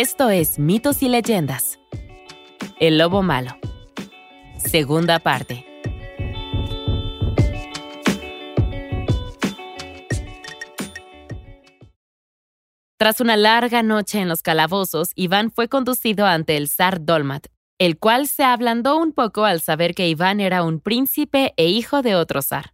Esto 0.00 0.30
es 0.30 0.60
Mitos 0.60 1.02
y 1.02 1.08
Leyendas. 1.08 1.76
El 2.78 2.98
Lobo 2.98 3.24
Malo. 3.24 3.56
Segunda 4.56 5.18
parte. 5.18 5.66
Tras 12.96 13.20
una 13.20 13.36
larga 13.36 13.82
noche 13.82 14.20
en 14.20 14.28
los 14.28 14.42
calabozos, 14.42 15.10
Iván 15.16 15.50
fue 15.50 15.66
conducido 15.66 16.26
ante 16.26 16.56
el 16.56 16.68
zar 16.68 17.04
Dolmat, 17.04 17.48
el 17.80 17.98
cual 17.98 18.28
se 18.28 18.44
ablandó 18.44 18.98
un 18.98 19.12
poco 19.12 19.46
al 19.46 19.60
saber 19.60 19.96
que 19.96 20.08
Iván 20.08 20.38
era 20.38 20.62
un 20.62 20.78
príncipe 20.78 21.54
e 21.56 21.66
hijo 21.66 22.02
de 22.02 22.14
otro 22.14 22.40
zar. 22.40 22.72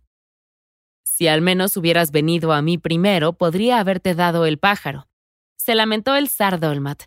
Si 1.05 1.27
al 1.27 1.41
menos 1.41 1.79
hubieras 1.79 2.11
venido 2.11 2.53
a 2.53 2.61
mí 2.61 2.77
primero, 2.77 3.33
podría 3.33 3.81
haberte 3.81 4.15
dado 4.15 4.45
el 4.45 4.59
pájaro. 4.59 5.09
Se 5.57 5.75
lamentó 5.75 6.17
el 6.17 6.29
zar 6.29 6.61
Dolmat. 6.61 7.05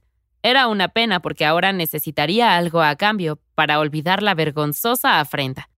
Era 0.47 0.69
una 0.69 0.87
pena 0.87 1.19
porque 1.19 1.43
ahora 1.43 1.73
necesitaría 1.73 2.55
algo 2.55 2.81
a 2.81 2.95
cambio 2.95 3.37
para 3.53 3.81
olvidar 3.81 4.23
la 4.23 4.33
vergonzosa 4.33 5.19
afrenta. 5.19 5.69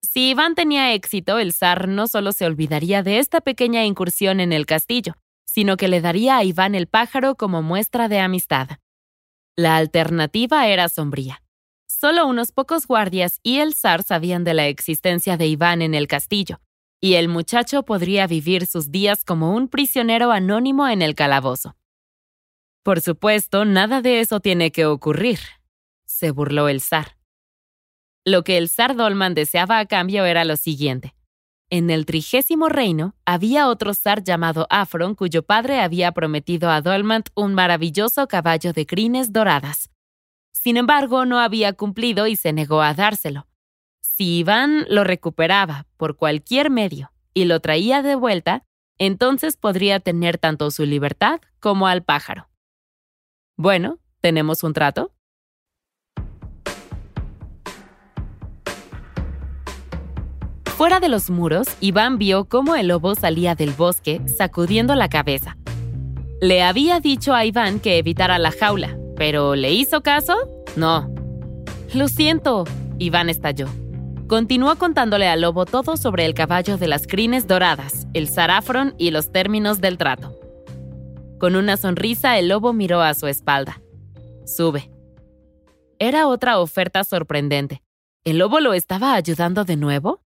Si 0.00 0.30
Iván 0.30 0.54
tenía 0.54 0.94
éxito, 0.94 1.38
el 1.38 1.52
zar 1.52 1.86
no 1.86 2.08
solo 2.08 2.32
se 2.32 2.46
olvidaría 2.46 3.02
de 3.02 3.18
esta 3.18 3.42
pequeña 3.42 3.84
incursión 3.84 4.40
en 4.40 4.54
el 4.54 4.64
castillo, 4.64 5.16
sino 5.44 5.76
que 5.76 5.88
le 5.88 6.00
daría 6.00 6.38
a 6.38 6.44
Iván 6.44 6.74
el 6.74 6.86
pájaro 6.86 7.34
como 7.34 7.60
muestra 7.60 8.08
de 8.08 8.20
amistad. 8.20 8.78
La 9.54 9.76
alternativa 9.76 10.66
era 10.66 10.88
sombría. 10.88 11.42
Solo 11.86 12.26
unos 12.26 12.52
pocos 12.52 12.86
guardias 12.86 13.38
y 13.42 13.58
el 13.58 13.74
zar 13.74 14.02
sabían 14.02 14.44
de 14.44 14.54
la 14.54 14.66
existencia 14.66 15.36
de 15.36 15.46
Iván 15.46 15.82
en 15.82 15.94
el 15.94 16.08
castillo, 16.08 16.62
y 17.02 17.16
el 17.16 17.28
muchacho 17.28 17.82
podría 17.82 18.26
vivir 18.26 18.66
sus 18.66 18.90
días 18.90 19.26
como 19.26 19.54
un 19.54 19.68
prisionero 19.68 20.32
anónimo 20.32 20.88
en 20.88 21.02
el 21.02 21.14
calabozo. 21.14 21.76
Por 22.86 23.00
supuesto, 23.00 23.64
nada 23.64 24.00
de 24.00 24.20
eso 24.20 24.38
tiene 24.38 24.70
que 24.70 24.86
ocurrir, 24.86 25.40
se 26.04 26.30
burló 26.30 26.68
el 26.68 26.80
zar. 26.80 27.16
Lo 28.24 28.44
que 28.44 28.58
el 28.58 28.68
zar 28.68 28.94
Dolman 28.94 29.34
deseaba 29.34 29.80
a 29.80 29.86
cambio 29.86 30.24
era 30.24 30.44
lo 30.44 30.56
siguiente. 30.56 31.12
En 31.68 31.90
el 31.90 32.06
trigésimo 32.06 32.68
reino 32.68 33.16
había 33.24 33.66
otro 33.66 33.92
zar 33.92 34.22
llamado 34.22 34.68
Afron 34.70 35.16
cuyo 35.16 35.42
padre 35.42 35.80
había 35.80 36.12
prometido 36.12 36.70
a 36.70 36.80
Dolmant 36.80 37.30
un 37.34 37.54
maravilloso 37.54 38.28
caballo 38.28 38.72
de 38.72 38.86
crines 38.86 39.32
doradas. 39.32 39.90
Sin 40.52 40.76
embargo, 40.76 41.24
no 41.26 41.40
había 41.40 41.72
cumplido 41.72 42.28
y 42.28 42.36
se 42.36 42.52
negó 42.52 42.82
a 42.82 42.94
dárselo. 42.94 43.48
Si 44.00 44.38
Iván 44.38 44.86
lo 44.88 45.02
recuperaba 45.02 45.88
por 45.96 46.16
cualquier 46.16 46.70
medio 46.70 47.10
y 47.34 47.46
lo 47.46 47.58
traía 47.58 48.02
de 48.02 48.14
vuelta, 48.14 48.62
entonces 48.96 49.56
podría 49.56 49.98
tener 49.98 50.38
tanto 50.38 50.70
su 50.70 50.86
libertad 50.86 51.40
como 51.58 51.88
al 51.88 52.04
pájaro. 52.04 52.48
Bueno, 53.58 53.98
¿tenemos 54.20 54.62
un 54.64 54.74
trato? 54.74 55.12
Fuera 60.76 61.00
de 61.00 61.08
los 61.08 61.30
muros, 61.30 61.66
Iván 61.80 62.18
vio 62.18 62.44
cómo 62.50 62.76
el 62.76 62.88
lobo 62.88 63.14
salía 63.14 63.54
del 63.54 63.70
bosque 63.70 64.20
sacudiendo 64.28 64.94
la 64.94 65.08
cabeza. 65.08 65.56
Le 66.42 66.62
había 66.62 67.00
dicho 67.00 67.32
a 67.32 67.46
Iván 67.46 67.80
que 67.80 67.96
evitara 67.96 68.38
la 68.38 68.52
jaula, 68.52 68.98
pero 69.16 69.54
¿le 69.54 69.72
hizo 69.72 70.02
caso? 70.02 70.34
No. 70.76 71.10
Lo 71.94 72.08
siento, 72.08 72.64
Iván 72.98 73.30
estalló. 73.30 73.68
Continuó 74.28 74.76
contándole 74.76 75.28
al 75.28 75.40
lobo 75.40 75.64
todo 75.64 75.96
sobre 75.96 76.26
el 76.26 76.34
caballo 76.34 76.76
de 76.76 76.88
las 76.88 77.06
crines 77.06 77.46
doradas, 77.46 78.06
el 78.12 78.28
zarafrón 78.28 78.94
y 78.98 79.12
los 79.12 79.32
términos 79.32 79.80
del 79.80 79.96
trato. 79.96 80.45
Con 81.38 81.54
una 81.54 81.76
sonrisa, 81.76 82.38
el 82.38 82.48
lobo 82.48 82.72
miró 82.72 83.02
a 83.02 83.12
su 83.12 83.26
espalda. 83.26 83.82
Sube. 84.46 84.90
Era 85.98 86.28
otra 86.28 86.58
oferta 86.58 87.04
sorprendente. 87.04 87.82
¿El 88.24 88.38
lobo 88.38 88.60
lo 88.60 88.72
estaba 88.72 89.14
ayudando 89.14 89.64
de 89.64 89.76
nuevo? 89.76 90.22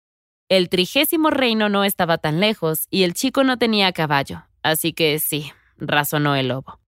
El 0.48 0.69
trigésimo 0.69 1.31
reino 1.31 1.69
no 1.69 1.84
estaba 1.84 2.19
tan 2.19 2.38
lejos 2.38 2.87
y 2.91 3.03
el 3.03 3.15
chico 3.15 3.44
no 3.44 3.59
tenía 3.59 3.93
caballo, 3.93 4.44
así 4.62 4.93
que 4.93 5.19
sí, 5.19 5.53
razonó 5.78 6.37
el 6.37 6.48
lobo. 6.48 6.81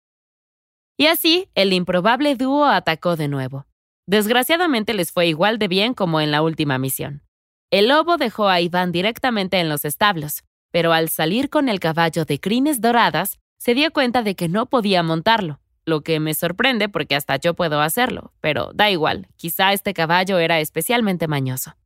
Y 0.97 1.07
así, 1.07 1.49
el 1.55 1.73
improbable 1.73 2.37
dúo 2.37 2.67
atacó 2.67 3.17
de 3.17 3.29
nuevo. 3.29 3.67
Desgraciadamente 4.07 4.95
les 4.95 5.11
fue 5.11 5.27
igual 5.27 5.59
de 5.59 5.69
bien 5.69 5.95
como 5.95 6.21
en 6.21 6.31
la 6.31 6.43
última 6.43 6.79
misión. 6.79 7.23
El 7.71 7.89
lobo 7.89 8.19
dejó 8.19 8.49
a 8.49 8.61
Iván 8.61 8.93
directamente 8.93 9.59
en 9.59 9.69
los 9.69 9.85
establos, 9.85 10.45
pero 10.71 10.93
al 10.93 11.09
salir 11.09 11.51
con 11.51 11.69
el 11.69 11.81
caballo 11.81 12.25
de 12.25 12.39
crines 12.39 12.81
doradas, 12.81 13.39
se 13.63 13.75
dio 13.75 13.93
cuenta 13.93 14.25
de 14.25 14.35
que 14.35 14.49
no 14.49 14.67
podía 14.67 15.05
montarlo, 15.05 15.61
lo 15.85 16.01
que 16.01 16.19
me 16.19 16.35
sorprende 16.35 16.89
porque 16.89 17.15
hasta 17.15 17.37
yo 17.37 17.55
puedo 17.55 17.81
hacerlo, 17.81 18.33
pero 18.41 18.73
da 18.75 18.91
igual, 18.91 19.29
quizá 19.37 19.73
este 19.73 19.95
caballo 19.95 20.41
era 20.41 20.59
especialmente 20.59 21.29
mañoso. 21.29 21.77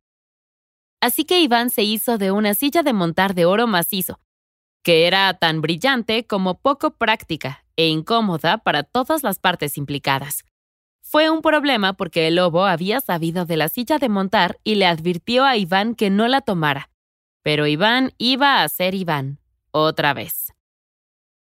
Así 1.01 1.23
que 1.23 1.39
Iván 1.39 1.69
se 1.69 1.83
hizo 1.83 2.17
de 2.17 2.31
una 2.31 2.55
silla 2.55 2.81
de 2.81 2.93
montar 2.93 3.35
de 3.35 3.45
oro 3.45 3.67
macizo, 3.67 4.19
que 4.81 5.05
era 5.05 5.31
tan 5.35 5.61
brillante 5.61 6.25
como 6.25 6.59
poco 6.59 6.95
práctica 6.95 7.63
e 7.75 7.89
incómoda 7.89 8.57
para 8.57 8.81
todas 8.81 9.21
las 9.21 9.37
partes 9.37 9.77
implicadas. 9.77 10.45
Fue 11.03 11.29
un 11.29 11.43
problema 11.43 11.93
porque 11.93 12.27
el 12.27 12.37
lobo 12.37 12.65
había 12.65 13.01
sabido 13.01 13.45
de 13.45 13.55
la 13.55 13.69
silla 13.69 13.99
de 13.99 14.09
montar 14.09 14.57
y 14.63 14.73
le 14.73 14.87
advirtió 14.87 15.45
a 15.45 15.57
Iván 15.57 15.93
que 15.93 16.09
no 16.09 16.27
la 16.27 16.41
tomara. 16.41 16.89
Pero 17.43 17.67
Iván 17.67 18.13
iba 18.17 18.63
a 18.63 18.67
ser 18.67 18.95
Iván, 18.95 19.37
otra 19.69 20.15
vez. 20.15 20.56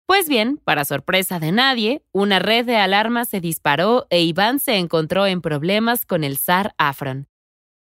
Pues 0.05 0.27
bien, 0.27 0.57
para 0.57 0.85
sorpresa 0.85 1.39
de 1.39 1.51
nadie, 1.51 2.03
una 2.11 2.39
red 2.39 2.65
de 2.65 2.75
alarmas 2.75 3.29
se 3.29 3.39
disparó 3.39 4.05
e 4.09 4.21
Iván 4.21 4.59
se 4.59 4.77
encontró 4.77 5.25
en 5.25 5.41
problemas 5.41 6.05
con 6.05 6.23
el 6.23 6.37
zar 6.37 6.75
Afron. 6.77 7.29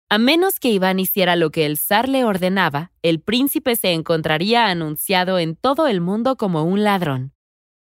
A 0.09 0.17
menos 0.17 0.59
que 0.59 0.69
Iván 0.69 0.99
hiciera 0.99 1.35
lo 1.35 1.51
que 1.51 1.67
el 1.67 1.77
zar 1.77 2.09
le 2.09 2.23
ordenaba, 2.23 2.91
el 3.03 3.21
príncipe 3.21 3.75
se 3.75 3.93
encontraría 3.93 4.65
anunciado 4.65 5.37
en 5.37 5.55
todo 5.55 5.87
el 5.87 6.01
mundo 6.01 6.35
como 6.35 6.63
un 6.63 6.83
ladrón. 6.83 7.33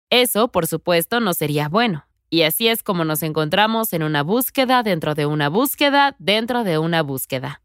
Eso, 0.10 0.50
por 0.50 0.66
supuesto, 0.66 1.20
no 1.20 1.34
sería 1.34 1.68
bueno, 1.68 2.08
y 2.30 2.44
así 2.44 2.70
es 2.70 2.84
como 2.84 3.04
nos 3.04 3.22
encontramos 3.22 3.92
en 3.92 4.02
una 4.02 4.24
búsqueda 4.24 4.82
dentro 4.82 5.14
de 5.14 5.26
una 5.26 5.50
búsqueda 5.50 6.16
dentro 6.20 6.64
de 6.64 6.78
una 6.78 7.02
búsqueda. 7.02 7.62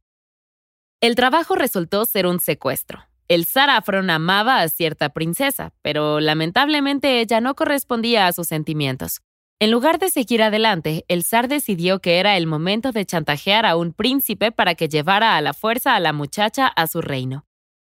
El 1.01 1.15
trabajo 1.15 1.55
resultó 1.55 2.05
ser 2.05 2.27
un 2.27 2.41
secuestro. 2.41 3.10
El 3.31 3.47
zar 3.47 3.71
Afron 3.71 4.11
amaba 4.11 4.61
a 4.61 4.69
cierta 4.69 5.11
princesa, 5.11 5.73
pero 5.83 6.19
lamentablemente 6.19 7.21
ella 7.21 7.41
no 7.41 7.55
correspondía 7.55 8.27
a 8.27 8.33
sus 8.33 8.49
sentimientos. 8.49 9.21
En 9.61 9.71
lugar 9.71 10.01
de 10.01 10.11
seguir 10.11 10.43
adelante, 10.43 11.05
el 11.07 11.23
zar 11.23 11.47
decidió 11.47 12.01
que 12.01 12.19
era 12.19 12.37
el 12.37 12.49
momento 12.49 12.91
de 12.91 13.07
chantajear 13.07 13.67
a 13.67 13.77
un 13.77 13.93
príncipe 13.93 14.51
para 14.51 14.75
que 14.75 14.89
llevara 14.89 15.37
a 15.37 15.41
la 15.43 15.55
fuerza 15.55 15.95
a 15.95 16.01
la 16.01 16.13
muchacha 16.13 16.67
a 16.67 16.89
su 16.89 17.03
reino. 17.03 17.47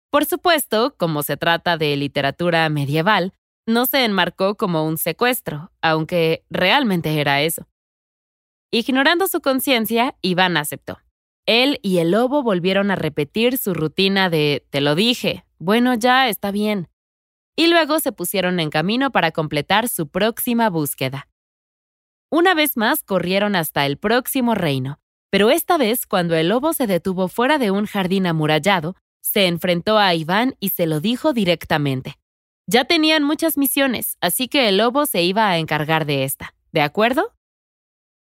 Por 0.08 0.24
supuesto, 0.24 0.94
como 0.96 1.24
se 1.24 1.36
trata 1.36 1.76
de 1.76 1.96
literatura 1.96 2.68
medieval, 2.68 3.32
no 3.66 3.86
se 3.86 4.04
enmarcó 4.04 4.54
como 4.54 4.86
un 4.86 4.98
secuestro, 4.98 5.72
aunque 5.82 6.44
realmente 6.48 7.20
era 7.20 7.42
eso. 7.42 7.66
Ignorando 8.70 9.26
su 9.26 9.40
conciencia, 9.40 10.14
Iván 10.22 10.56
aceptó. 10.56 11.00
Él 11.47 11.78
y 11.82 11.99
el 11.99 12.10
lobo 12.10 12.43
volvieron 12.43 12.91
a 12.91 12.97
repetir 12.97 13.59
su 13.59 13.75
rutina 13.75 14.31
de 14.31 14.66
te 14.71 14.81
lo 14.81 14.94
dije, 14.94 15.44
bueno 15.59 15.94
ya 15.94 16.28
está 16.28 16.50
bien. 16.50 16.88
Y 17.56 17.66
luego 17.66 18.00
se 18.00 18.12
pusieron 18.12 18.60
en 18.60 18.71
camino 18.71 19.12
para 19.12 19.31
completar 19.31 19.88
su 19.88 20.09
próxima 20.09 20.71
búsqueda. 20.71 21.28
Una 22.31 22.55
vez 22.55 22.77
más 22.77 23.03
corrieron 23.03 23.56
hasta 23.56 23.87
el 23.87 23.99
próximo 23.99 24.55
reino, 24.55 24.99
pero 25.31 25.50
esta 25.50 25.76
vez 25.76 26.06
cuando 26.06 26.35
el 26.35 26.49
lobo 26.49 26.73
se 26.73 26.87
detuvo 26.87 27.29
fuera 27.29 27.58
de 27.58 27.70
un 27.70 27.87
jardín 27.87 28.26
amurallado, 28.26 28.97
se 29.20 29.47
enfrentó 29.47 29.99
a 29.99 30.14
Iván 30.14 30.56
y 30.61 30.70
se 30.70 30.87
lo 30.87 31.00
dijo 31.00 31.32
directamente. 31.32 32.19
Ya 32.67 32.87
tenían 32.87 33.23
muchas 33.23 33.58
misiones, 33.58 34.17
así 34.20 34.49
que 34.49 34.69
el 34.69 34.79
lobo 34.79 35.06
se 35.06 35.23
iba 35.23 35.49
a 35.49 35.58
encargar 35.58 36.06
de 36.06 36.25
esta. 36.25 36.55
¿De 36.73 36.81
acuerdo? 36.81 37.35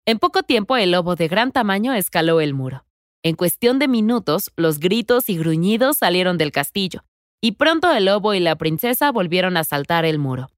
En 0.06 0.18
poco 0.18 0.42
tiempo 0.42 0.76
el 0.76 0.92
lobo 0.92 1.14
de 1.14 1.28
gran 1.28 1.52
tamaño 1.52 1.92
escaló 1.92 2.40
el 2.40 2.54
muro. 2.54 2.84
En 3.24 3.36
cuestión 3.36 3.78
de 3.78 3.86
minutos, 3.86 4.50
los 4.56 4.80
gritos 4.80 5.28
y 5.28 5.38
gruñidos 5.38 5.98
salieron 5.98 6.38
del 6.38 6.50
castillo, 6.50 7.04
y 7.40 7.52
pronto 7.52 7.92
el 7.92 8.06
lobo 8.06 8.34
y 8.34 8.40
la 8.40 8.56
princesa 8.56 9.12
volvieron 9.12 9.56
a 9.56 9.64
saltar 9.64 10.04
el 10.04 10.18
muro. 10.18 10.50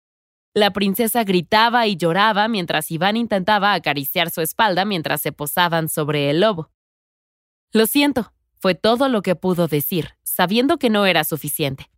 La 0.55 0.72
princesa 0.72 1.25
gritaba 1.25 1.87
y 1.87 1.96
lloraba 1.96 2.49
mientras 2.49 2.90
Iván 2.90 3.16
intentaba 3.16 3.75
acariciar 3.75 4.31
su 4.31 4.40
espalda 4.40 4.84
mientras 4.84 5.20
se 5.20 5.32
posaban 5.32 5.88
sobre 5.88 6.31
el 6.31 6.40
lobo. 6.40 6.70
Lo 7.72 7.87
siento, 7.87 8.32
fue 8.61 8.75
todo 8.75 9.08
lo 9.08 9.20
que 9.20 9.34
pudo 9.34 9.66
decir, 9.66 10.11
sabiendo 10.22 10.78
que 10.78 10.88
no 10.88 11.05
era 11.05 11.25
suficiente. 11.25 11.90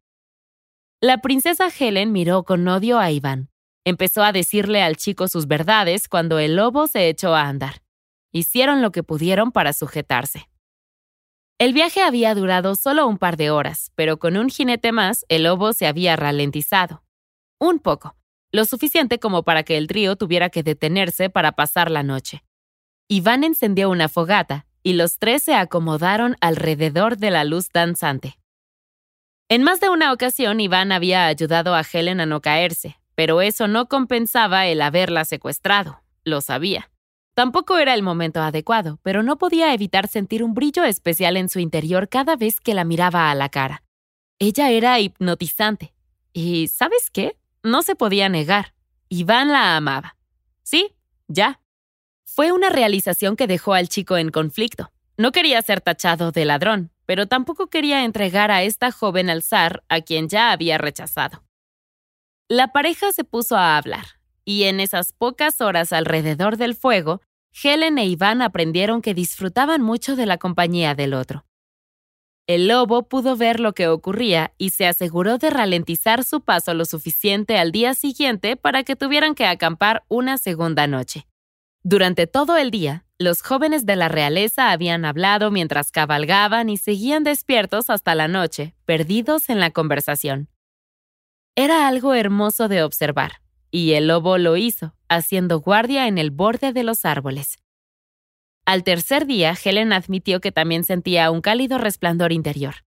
La 1.01 1.19
princesa 1.19 1.69
Helen 1.69 2.11
miró 2.11 2.45
con 2.45 2.67
odio 2.67 2.99
a 2.99 3.13
Iván. 3.13 3.51
Empezó 3.85 4.25
a 4.25 4.33
decirle 4.33 4.83
al 4.83 4.97
chico 4.97 5.29
sus 5.29 5.47
verdades 5.47 6.09
cuando 6.09 6.41
el 6.41 6.57
lobo 6.57 6.89
se 6.89 7.09
echó 7.09 7.37
a 7.37 7.47
andar. 7.47 7.83
Hicieron 8.33 8.83
lo 8.83 8.91
que 8.91 9.05
pudieron 9.05 9.53
para 9.53 9.73
sujetarse. 9.73 10.49
El 11.59 11.73
viaje 11.73 12.03
había 12.03 12.35
durado 12.35 12.75
solo 12.75 13.07
un 13.07 13.17
par 13.17 13.39
de 13.39 13.51
horas, 13.51 13.91
pero 13.95 14.19
con 14.19 14.37
un 14.37 14.51
jinete 14.51 14.93
más, 14.93 15.25
el 15.31 15.45
lobo 15.45 15.73
se 15.73 15.87
había 15.87 16.15
ralentizado. 16.15 17.03
Un 17.59 17.79
poco, 17.79 18.15
lo 18.53 18.67
suficiente 18.67 19.19
como 19.19 19.43
para 19.43 19.63
que 19.63 19.79
el 19.79 19.87
trío 19.87 20.17
tuviera 20.17 20.51
que 20.51 20.63
detenerse 20.63 21.31
para 21.31 21.53
pasar 21.53 21.91
la 21.91 22.03
noche. 22.03 22.45
Iván 23.09 23.43
encendió 23.43 23.89
una 23.89 24.09
fogata 24.09 24.67
y 24.83 24.93
los 24.93 25.19
tres 25.19 25.45
se 25.45 25.55
acomodaron 25.55 26.37
alrededor 26.43 27.17
de 27.17 27.31
la 27.31 27.45
luz 27.45 27.71
danzante. 27.73 28.39
En 29.49 29.63
más 29.63 29.81
de 29.81 29.89
una 29.89 30.13
ocasión, 30.13 30.61
Iván 30.61 30.93
había 30.93 31.27
ayudado 31.27 31.75
a 31.75 31.85
Helen 31.91 32.21
a 32.21 32.27
no 32.27 32.43
caerse, 32.43 32.99
pero 33.15 33.41
eso 33.41 33.67
no 33.67 33.89
compensaba 33.89 34.67
el 34.67 34.83
haberla 34.83 35.25
secuestrado, 35.25 36.03
lo 36.23 36.43
sabía. 36.43 36.91
Tampoco 37.37 37.77
era 37.77 37.93
el 37.93 38.03
momento 38.03 38.41
adecuado, 38.41 38.99
pero 39.03 39.23
no 39.23 39.37
podía 39.37 39.75
evitar 39.75 40.09
sentir 40.09 40.43
un 40.43 40.55
brillo 40.55 40.85
especial 40.85 41.37
en 41.37 41.51
su 41.51 41.59
interior 41.59 42.09
cada 42.09 42.35
vez 42.35 42.63
que 42.63 42.73
la 42.73 42.85
miraba 42.85 43.31
a 43.31 43.35
la 43.35 43.51
cara. 43.51 43.83
Ella 44.39 44.71
era 44.71 44.99
hipnotizante. 45.01 45.93
Y, 46.33 46.69
¿sabes 46.69 47.11
qué? 47.13 47.37
No 47.63 47.83
se 47.83 47.95
podía 47.95 48.31
negar. 48.31 48.73
Iván 49.11 49.53
la 49.53 49.77
amaba. 49.77 50.17
Sí, 50.63 50.95
ya. 51.29 51.61
Fue 52.25 52.53
una 52.53 52.71
realización 52.71 53.37
que 53.37 53.47
dejó 53.47 53.75
al 53.75 53.91
chico 53.91 54.17
en 54.17 54.31
conflicto. 54.31 54.91
No 55.19 55.31
quería 55.31 55.61
ser 55.61 55.83
tachado 55.83 56.33
de 56.33 56.47
ladrón, 56.47 56.91
pero 57.05 57.27
tampoco 57.27 57.67
quería 57.67 58.07
entregar 58.07 58.51
a 58.51 58.63
esta 58.63 58.91
joven 58.93 59.29
al 59.29 59.43
zar 59.43 59.85
a 59.91 60.01
quien 60.01 60.31
ya 60.31 60.53
había 60.53 60.79
rechazado. 60.79 61.45
La 62.49 62.73
pareja 62.73 63.13
se 63.13 63.25
puso 63.25 63.59
a 63.59 63.77
hablar, 63.77 64.07
y 64.47 64.63
en 64.65 64.81
esas 64.81 65.13
pocas 65.13 65.61
horas 65.61 65.93
alrededor 65.93 66.57
del 66.57 66.77
fuego, 66.77 67.21
Helen 67.63 67.97
e 67.97 68.07
Iván 68.07 68.43
aprendieron 68.43 69.01
que 69.01 69.15
disfrutaban 69.15 69.81
mucho 69.81 70.15
de 70.15 70.27
la 70.27 70.37
compañía 70.37 70.95
del 70.95 71.15
otro. 71.15 71.47
El 72.47 72.69
lobo 72.69 73.09
pudo 73.09 73.35
ver 73.35 73.61
lo 73.61 73.73
que 73.73 73.89
ocurría 73.89 74.53
y 74.59 74.71
se 74.71 74.87
aseguró 74.87 75.39
de 75.39 75.51
ralentizar 75.51 76.23
su 76.23 76.43
paso 76.43 76.75
lo 76.75 76.85
suficiente 76.85 77.59
al 77.59 77.73
día 77.73 77.95
siguiente 77.95 78.57
para 78.57 78.85
que 78.85 78.95
tuvieran 78.95 79.35
que 79.35 79.47
acampar 79.47 80.05
una 80.09 80.39
segunda 80.39 80.87
noche. 80.87 81.27
Durante 81.83 82.27
todo 82.27 82.57
el 82.57 82.71
día, 82.71 83.07
los 83.19 83.43
jóvenes 83.43 83.87
de 83.87 83.97
la 83.97 84.09
realeza 84.09 84.71
habían 84.71 85.05
hablado 85.05 85.51
mientras 85.51 85.91
cabalgaban 85.91 86.69
y 86.69 86.77
seguían 86.77 87.25
despiertos 87.25 87.89
hasta 87.89 88.15
la 88.15 88.29
noche, 88.29 88.75
perdidos 88.85 89.49
en 89.49 89.61
la 89.61 89.71
conversación. 89.71 90.49
Era 91.57 91.89
algo 91.89 92.13
hermoso 92.13 92.69
de 92.69 92.83
observar, 92.83 93.41
y 93.71 93.93
el 93.93 94.09
lobo 94.09 94.39
lo 94.39 94.57
hizo, 94.57 94.95
haciendo 95.09 95.61
guardia 95.61 96.09
en 96.09 96.19
el 96.19 96.31
borde 96.31 96.73
de 96.73 96.83
los 96.83 97.05
árboles. 97.05 97.59
Al 98.65 98.83
tercer 98.83 99.27
día, 99.27 99.55
Helen 99.63 99.93
admitió 99.93 100.41
que 100.41 100.53
también 100.53 100.83
sentía 100.85 101.31
un 101.31 101.41
cálido 101.41 101.79
resplandor 101.79 102.33
interior. 102.33 102.85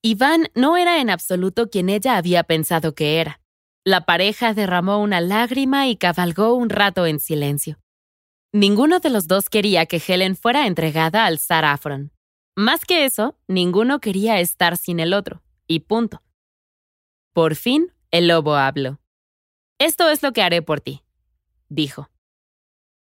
Iván 0.00 0.48
no 0.54 0.76
era 0.76 1.00
en 1.00 1.10
absoluto 1.10 1.70
quien 1.70 1.88
ella 1.88 2.16
había 2.16 2.44
pensado 2.44 2.94
que 2.94 3.20
era. 3.20 3.40
La 3.84 4.02
pareja 4.06 4.54
derramó 4.54 4.98
una 4.98 5.20
lágrima 5.20 5.88
y 5.88 5.96
cabalgó 5.96 6.54
un 6.54 6.70
rato 6.70 7.06
en 7.06 7.18
silencio. 7.18 7.80
Ninguno 8.52 9.00
de 9.00 9.10
los 9.10 9.26
dos 9.26 9.48
quería 9.50 9.86
que 9.86 10.00
Helen 10.06 10.36
fuera 10.36 10.66
entregada 10.66 11.26
al 11.26 11.40
Afron. 11.48 12.12
Más 12.56 12.84
que 12.84 13.04
eso, 13.04 13.36
ninguno 13.46 14.00
quería 14.00 14.40
estar 14.40 14.76
sin 14.76 15.00
el 15.00 15.14
otro, 15.14 15.42
y 15.66 15.80
punto. 15.80 16.22
Por 17.32 17.56
fin, 17.56 17.92
el 18.10 18.28
lobo 18.28 18.56
habló. 18.56 19.00
Esto 19.78 20.08
es 20.10 20.24
lo 20.24 20.32
que 20.32 20.42
haré 20.42 20.60
por 20.60 20.80
ti, 20.80 21.04
dijo. 21.68 22.10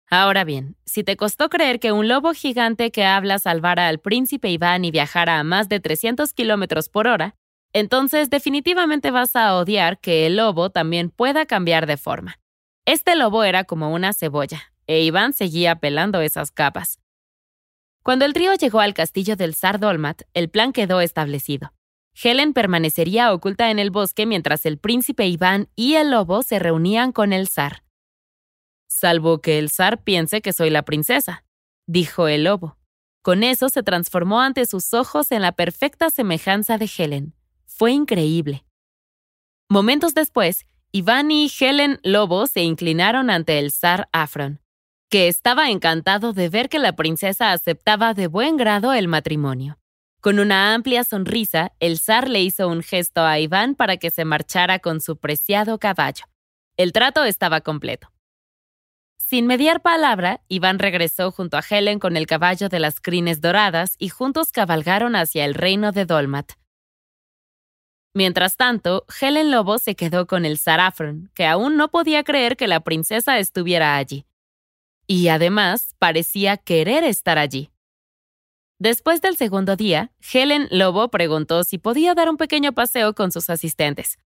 Ahora 0.08 0.44
bien, 0.44 0.76
si 0.84 1.02
te 1.02 1.16
costó 1.16 1.48
creer 1.48 1.80
que 1.80 1.90
un 1.90 2.06
lobo 2.06 2.32
gigante 2.32 2.92
que 2.92 3.04
habla 3.04 3.40
salvara 3.40 3.88
al 3.88 3.98
príncipe 3.98 4.50
Iván 4.50 4.84
y 4.84 4.92
viajara 4.92 5.40
a 5.40 5.44
más 5.44 5.68
de 5.68 5.80
300 5.80 6.32
kilómetros 6.32 6.88
por 6.88 7.08
hora, 7.08 7.34
entonces 7.72 8.30
definitivamente 8.30 9.10
vas 9.10 9.34
a 9.34 9.56
odiar 9.56 9.98
que 9.98 10.26
el 10.26 10.36
lobo 10.36 10.70
también 10.70 11.10
pueda 11.10 11.44
cambiar 11.44 11.86
de 11.86 11.96
forma. 11.96 12.38
Este 12.86 13.16
lobo 13.16 13.42
era 13.42 13.64
como 13.64 13.92
una 13.92 14.12
cebolla, 14.12 14.72
e 14.86 15.02
Iván 15.02 15.32
seguía 15.32 15.76
pelando 15.76 16.20
esas 16.20 16.52
capas. 16.52 17.00
Cuando 18.02 18.24
el 18.24 18.32
trío 18.32 18.54
llegó 18.54 18.80
al 18.80 18.94
castillo 18.94 19.34
del 19.34 19.54
zar 19.56 19.80
Dolmat, 19.80 20.22
el 20.34 20.48
plan 20.50 20.72
quedó 20.72 21.00
establecido. 21.00 21.72
Helen 22.22 22.52
permanecería 22.52 23.32
oculta 23.32 23.70
en 23.70 23.78
el 23.78 23.90
bosque 23.90 24.26
mientras 24.26 24.66
el 24.66 24.78
príncipe 24.78 25.26
Iván 25.26 25.70
y 25.74 25.94
el 25.94 26.10
lobo 26.10 26.42
se 26.42 26.58
reunían 26.58 27.12
con 27.12 27.32
el 27.32 27.48
zar. 27.48 27.82
Salvo 28.88 29.40
que 29.40 29.58
el 29.58 29.70
zar 29.70 30.02
piense 30.02 30.42
que 30.42 30.52
soy 30.52 30.68
la 30.68 30.82
princesa, 30.82 31.44
dijo 31.86 32.28
el 32.28 32.44
lobo. 32.44 32.76
Con 33.22 33.42
eso 33.42 33.70
se 33.70 33.82
transformó 33.82 34.42
ante 34.42 34.66
sus 34.66 34.92
ojos 34.92 35.32
en 35.32 35.40
la 35.40 35.52
perfecta 35.52 36.10
semejanza 36.10 36.76
de 36.76 36.90
Helen. 36.94 37.34
Fue 37.66 37.92
increíble. 37.92 38.64
Momentos 39.70 40.12
después, 40.12 40.66
Iván 40.92 41.30
y 41.30 41.50
Helen 41.58 42.00
Lobo 42.02 42.46
se 42.46 42.62
inclinaron 42.62 43.30
ante 43.30 43.58
el 43.58 43.70
zar 43.70 44.08
Afron, 44.12 44.60
que 45.08 45.28
estaba 45.28 45.70
encantado 45.70 46.32
de 46.32 46.48
ver 46.48 46.68
que 46.68 46.80
la 46.80 46.96
princesa 46.96 47.52
aceptaba 47.52 48.12
de 48.12 48.26
buen 48.26 48.56
grado 48.56 48.92
el 48.92 49.06
matrimonio. 49.06 49.79
Con 50.20 50.38
una 50.38 50.74
amplia 50.74 51.02
sonrisa, 51.04 51.72
el 51.80 51.98
zar 51.98 52.28
le 52.28 52.42
hizo 52.42 52.68
un 52.68 52.82
gesto 52.82 53.22
a 53.22 53.38
Iván 53.38 53.74
para 53.74 53.96
que 53.96 54.10
se 54.10 54.26
marchara 54.26 54.78
con 54.78 55.00
su 55.00 55.16
preciado 55.16 55.78
caballo. 55.78 56.26
El 56.76 56.92
trato 56.92 57.24
estaba 57.24 57.62
completo. 57.62 58.12
Sin 59.16 59.46
mediar 59.46 59.80
palabra, 59.80 60.42
Iván 60.48 60.78
regresó 60.78 61.30
junto 61.30 61.56
a 61.56 61.62
Helen 61.62 61.98
con 61.98 62.18
el 62.18 62.26
caballo 62.26 62.68
de 62.68 62.80
las 62.80 63.00
crines 63.00 63.40
doradas 63.40 63.94
y 63.96 64.08
juntos 64.08 64.52
cabalgaron 64.52 65.16
hacia 65.16 65.46
el 65.46 65.54
reino 65.54 65.90
de 65.92 66.04
Dolmat. 66.04 66.52
Mientras 68.12 68.56
tanto, 68.56 69.06
Helen 69.20 69.50
Lobo 69.50 69.78
se 69.78 69.94
quedó 69.94 70.26
con 70.26 70.44
el 70.44 70.58
Afron, 70.66 71.30
que 71.32 71.46
aún 71.46 71.76
no 71.76 71.90
podía 71.90 72.24
creer 72.24 72.56
que 72.56 72.66
la 72.66 72.80
princesa 72.80 73.38
estuviera 73.38 73.96
allí. 73.96 74.26
Y 75.06 75.28
además 75.28 75.94
parecía 75.98 76.56
querer 76.56 77.04
estar 77.04 77.38
allí. 77.38 77.70
Después 78.80 79.20
del 79.20 79.36
segundo 79.36 79.76
día, 79.76 80.10
Helen 80.32 80.66
Lobo 80.70 81.10
preguntó 81.10 81.64
si 81.64 81.76
podía 81.76 82.14
dar 82.14 82.30
un 82.30 82.38
pequeño 82.38 82.72
paseo 82.72 83.14
con 83.14 83.30
sus 83.30 83.50
asistentes. 83.50 84.18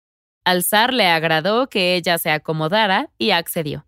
Al 0.45 0.63
zar 0.63 0.93
le 0.93 1.07
agradó 1.07 1.71
que 1.71 1.97
ella 1.97 2.19
se 2.19 2.31
acomodara 2.31 3.09
y 3.17 3.31
accedió. 3.31 3.87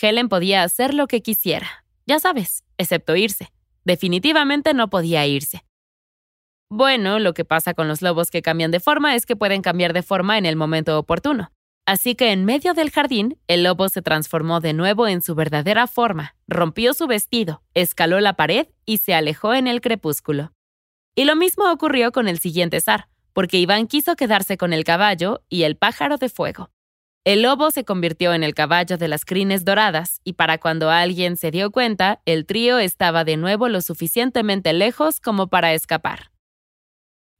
Helen 0.00 0.28
podía 0.28 0.62
hacer 0.62 0.94
lo 0.94 1.08
que 1.08 1.20
quisiera, 1.20 1.84
ya 2.06 2.20
sabes, 2.20 2.62
excepto 2.78 3.16
irse. 3.16 3.52
Definitivamente 3.84 4.72
no 4.72 4.88
podía 4.88 5.26
irse. 5.26 5.64
Bueno, 6.70 7.18
lo 7.18 7.34
que 7.34 7.44
pasa 7.44 7.74
con 7.74 7.88
los 7.88 8.00
lobos 8.00 8.30
que 8.30 8.40
cambian 8.40 8.70
de 8.70 8.78
forma 8.78 9.16
es 9.16 9.26
que 9.26 9.34
pueden 9.34 9.62
cambiar 9.62 9.92
de 9.94 10.04
forma 10.04 10.38
en 10.38 10.46
el 10.46 10.54
momento 10.54 10.96
oportuno. 10.96 11.50
Así 11.86 12.14
que 12.14 12.32
en 12.32 12.46
medio 12.46 12.72
del 12.72 12.90
jardín, 12.90 13.38
el 13.46 13.62
lobo 13.62 13.90
se 13.90 14.00
transformó 14.00 14.60
de 14.60 14.72
nuevo 14.72 15.06
en 15.06 15.20
su 15.20 15.34
verdadera 15.34 15.86
forma, 15.86 16.34
rompió 16.48 16.94
su 16.94 17.06
vestido, 17.06 17.62
escaló 17.74 18.20
la 18.20 18.34
pared 18.34 18.68
y 18.86 18.98
se 18.98 19.12
alejó 19.12 19.52
en 19.52 19.66
el 19.66 19.82
crepúsculo. 19.82 20.52
Y 21.14 21.24
lo 21.24 21.36
mismo 21.36 21.70
ocurrió 21.70 22.10
con 22.10 22.26
el 22.26 22.38
siguiente 22.38 22.80
zar, 22.80 23.08
porque 23.34 23.58
Iván 23.58 23.86
quiso 23.86 24.16
quedarse 24.16 24.56
con 24.56 24.72
el 24.72 24.82
caballo 24.84 25.42
y 25.50 25.64
el 25.64 25.76
pájaro 25.76 26.16
de 26.16 26.30
fuego. 26.30 26.70
El 27.24 27.42
lobo 27.42 27.70
se 27.70 27.84
convirtió 27.84 28.32
en 28.34 28.44
el 28.44 28.54
caballo 28.54 28.96
de 28.96 29.08
las 29.08 29.24
crines 29.24 29.64
doradas, 29.64 30.20
y 30.24 30.34
para 30.34 30.58
cuando 30.58 30.90
alguien 30.90 31.36
se 31.36 31.50
dio 31.50 31.70
cuenta, 31.70 32.20
el 32.24 32.46
trío 32.46 32.78
estaba 32.78 33.24
de 33.24 33.36
nuevo 33.36 33.68
lo 33.68 33.80
suficientemente 33.82 34.72
lejos 34.72 35.20
como 35.20 35.48
para 35.48 35.74
escapar. 35.74 36.33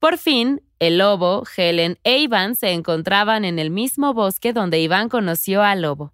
Por 0.04 0.18
fin, 0.18 0.60
el 0.80 0.98
lobo, 0.98 1.44
Helen 1.56 1.98
e 2.04 2.18
Iván 2.18 2.56
se 2.56 2.72
encontraban 2.72 3.46
en 3.46 3.58
el 3.58 3.70
mismo 3.70 4.12
bosque 4.12 4.52
donde 4.52 4.78
Iván 4.78 5.08
conoció 5.08 5.62
al 5.62 5.80
lobo. 5.80 6.12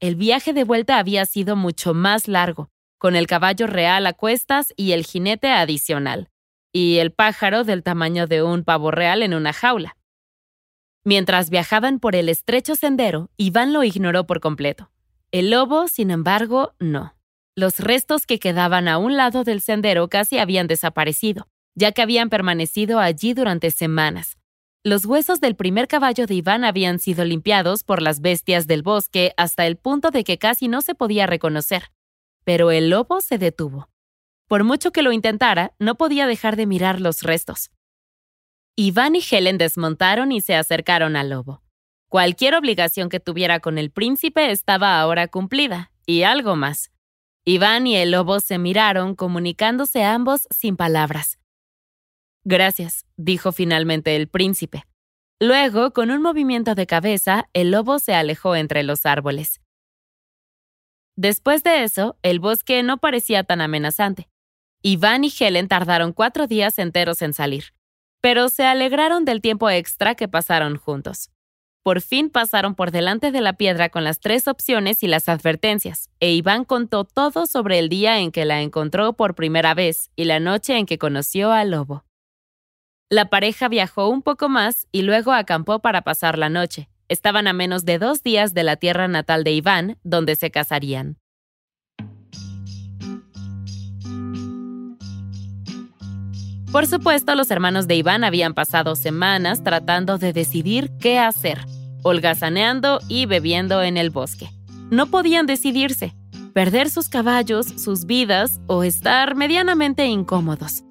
El 0.00 0.16
viaje 0.16 0.52
de 0.52 0.64
vuelta 0.64 0.98
había 0.98 1.24
sido 1.24 1.54
mucho 1.54 1.94
más 1.94 2.26
largo, 2.26 2.68
con 2.98 3.14
el 3.14 3.28
caballo 3.28 3.68
real 3.68 4.08
a 4.08 4.12
cuestas 4.12 4.74
y 4.76 4.90
el 4.90 5.06
jinete 5.06 5.52
adicional, 5.52 6.30
y 6.72 6.98
el 6.98 7.12
pájaro 7.12 7.62
del 7.62 7.84
tamaño 7.84 8.26
de 8.26 8.42
un 8.42 8.64
pavo 8.64 8.90
real 8.90 9.22
en 9.22 9.34
una 9.34 9.52
jaula. 9.52 9.96
Mientras 11.04 11.48
viajaban 11.48 12.00
por 12.00 12.16
el 12.16 12.28
estrecho 12.28 12.74
sendero, 12.74 13.30
Iván 13.36 13.72
lo 13.72 13.84
ignoró 13.84 14.26
por 14.26 14.40
completo. 14.40 14.90
El 15.30 15.52
lobo, 15.52 15.86
sin 15.86 16.10
embargo, 16.10 16.74
no. 16.80 17.14
Los 17.54 17.78
restos 17.78 18.26
que 18.26 18.40
quedaban 18.40 18.88
a 18.88 18.98
un 18.98 19.16
lado 19.16 19.44
del 19.44 19.60
sendero 19.60 20.08
casi 20.08 20.38
habían 20.38 20.66
desaparecido, 20.66 21.46
ya 21.78 21.92
que 21.92 22.02
habían 22.02 22.28
permanecido 22.28 22.98
allí 22.98 23.34
durante 23.34 23.70
semanas. 23.70 24.36
Los 24.84 25.06
huesos 25.06 25.40
del 25.40 25.54
primer 25.54 25.86
caballo 25.86 26.26
de 26.26 26.34
Iván 26.34 26.64
habían 26.64 26.98
sido 26.98 27.24
limpiados 27.24 27.84
por 27.84 28.02
las 28.02 28.20
bestias 28.20 28.66
del 28.66 28.82
bosque 28.82 29.32
hasta 29.36 29.66
el 29.66 29.76
punto 29.76 30.10
de 30.10 30.24
que 30.24 30.38
casi 30.38 30.66
no 30.66 30.82
se 30.82 30.94
podía 30.94 31.26
reconocer. 31.26 31.92
Pero 32.44 32.70
el 32.70 32.90
lobo 32.90 33.20
se 33.20 33.38
detuvo. 33.38 33.88
Por 34.48 34.64
mucho 34.64 34.90
que 34.90 35.02
lo 35.02 35.12
intentara, 35.12 35.74
no 35.78 35.94
podía 35.96 36.26
dejar 36.26 36.56
de 36.56 36.66
mirar 36.66 37.00
los 37.00 37.22
restos. 37.22 37.70
Iván 38.74 39.14
y 39.14 39.22
Helen 39.28 39.58
desmontaron 39.58 40.32
y 40.32 40.40
se 40.40 40.54
acercaron 40.54 41.16
al 41.16 41.30
lobo. 41.30 41.62
Cualquier 42.08 42.54
obligación 42.54 43.08
que 43.08 43.20
tuviera 43.20 43.60
con 43.60 43.78
el 43.78 43.90
príncipe 43.90 44.50
estaba 44.50 44.98
ahora 44.98 45.28
cumplida, 45.28 45.92
y 46.06 46.22
algo 46.22 46.56
más. 46.56 46.90
Iván 47.44 47.86
y 47.86 47.96
el 47.96 48.12
lobo 48.12 48.40
se 48.40 48.58
miraron, 48.58 49.14
comunicándose 49.14 50.02
ambos 50.04 50.48
sin 50.50 50.76
palabras. 50.76 51.38
Gracias, 52.50 53.04
dijo 53.18 53.52
finalmente 53.52 54.16
el 54.16 54.26
príncipe. 54.26 54.84
Luego, 55.38 55.92
con 55.92 56.10
un 56.10 56.22
movimiento 56.22 56.74
de 56.74 56.86
cabeza, 56.86 57.50
el 57.52 57.70
lobo 57.72 57.98
se 57.98 58.14
alejó 58.14 58.56
entre 58.56 58.84
los 58.84 59.04
árboles. 59.04 59.60
Después 61.14 61.62
de 61.62 61.84
eso, 61.84 62.16
el 62.22 62.40
bosque 62.40 62.82
no 62.82 62.96
parecía 62.96 63.44
tan 63.44 63.60
amenazante. 63.60 64.30
Iván 64.80 65.24
y 65.24 65.32
Helen 65.38 65.68
tardaron 65.68 66.14
cuatro 66.14 66.46
días 66.46 66.78
enteros 66.78 67.20
en 67.20 67.34
salir, 67.34 67.74
pero 68.22 68.48
se 68.48 68.64
alegraron 68.64 69.26
del 69.26 69.42
tiempo 69.42 69.68
extra 69.68 70.14
que 70.14 70.26
pasaron 70.26 70.78
juntos. 70.78 71.28
Por 71.82 72.00
fin 72.00 72.30
pasaron 72.30 72.74
por 72.74 72.92
delante 72.92 73.30
de 73.30 73.42
la 73.42 73.58
piedra 73.58 73.90
con 73.90 74.04
las 74.04 74.20
tres 74.20 74.48
opciones 74.48 75.02
y 75.02 75.06
las 75.06 75.28
advertencias, 75.28 76.08
e 76.18 76.32
Iván 76.32 76.64
contó 76.64 77.04
todo 77.04 77.44
sobre 77.44 77.78
el 77.78 77.90
día 77.90 78.20
en 78.20 78.32
que 78.32 78.46
la 78.46 78.62
encontró 78.62 79.12
por 79.12 79.34
primera 79.34 79.74
vez 79.74 80.10
y 80.16 80.24
la 80.24 80.40
noche 80.40 80.78
en 80.78 80.86
que 80.86 80.96
conoció 80.96 81.52
al 81.52 81.72
lobo. 81.72 82.07
La 83.10 83.30
pareja 83.30 83.68
viajó 83.68 84.08
un 84.08 84.22
poco 84.22 84.48
más 84.48 84.86
y 84.92 85.02
luego 85.02 85.32
acampó 85.32 85.78
para 85.80 86.02
pasar 86.02 86.38
la 86.38 86.48
noche, 86.48 86.88
Estaban 87.08 87.46
a 87.46 87.54
menos 87.54 87.86
de 87.86 87.98
dos 87.98 88.22
días 88.22 88.52
de 88.52 88.62
la 88.62 88.76
tierra 88.76 89.08
natal 89.08 89.42
de 89.42 89.52
Iván, 89.52 89.96
donde 90.04 90.36
se 90.36 90.50
casarían. 90.50 91.16
Por 96.70 96.86
supuesto, 96.86 97.34
los 97.34 97.50
hermanos 97.50 97.86
de 97.86 97.96
Iván 97.96 98.24
habían 98.24 98.52
pasado 98.52 98.94
semanas 98.94 99.64
tratando 99.64 100.18
de 100.18 100.34
decidir 100.34 100.90
qué 101.00 101.18
hacer, 101.18 101.64
holgazaneando 102.02 103.00
y 103.08 103.24
bebiendo 103.24 103.82
en 103.82 103.96
el 103.96 104.10
bosque. 104.10 104.50
No 104.90 105.06
podían 105.06 105.46
decidirse, 105.46 106.14
perder 106.52 106.90
sus 106.90 107.08
caballos, 107.08 107.66
sus 107.66 108.04
vidas 108.04 108.60
o 108.66 108.84
estar 108.84 109.34
medianamente 109.34 110.04
incómodos. 110.04 110.84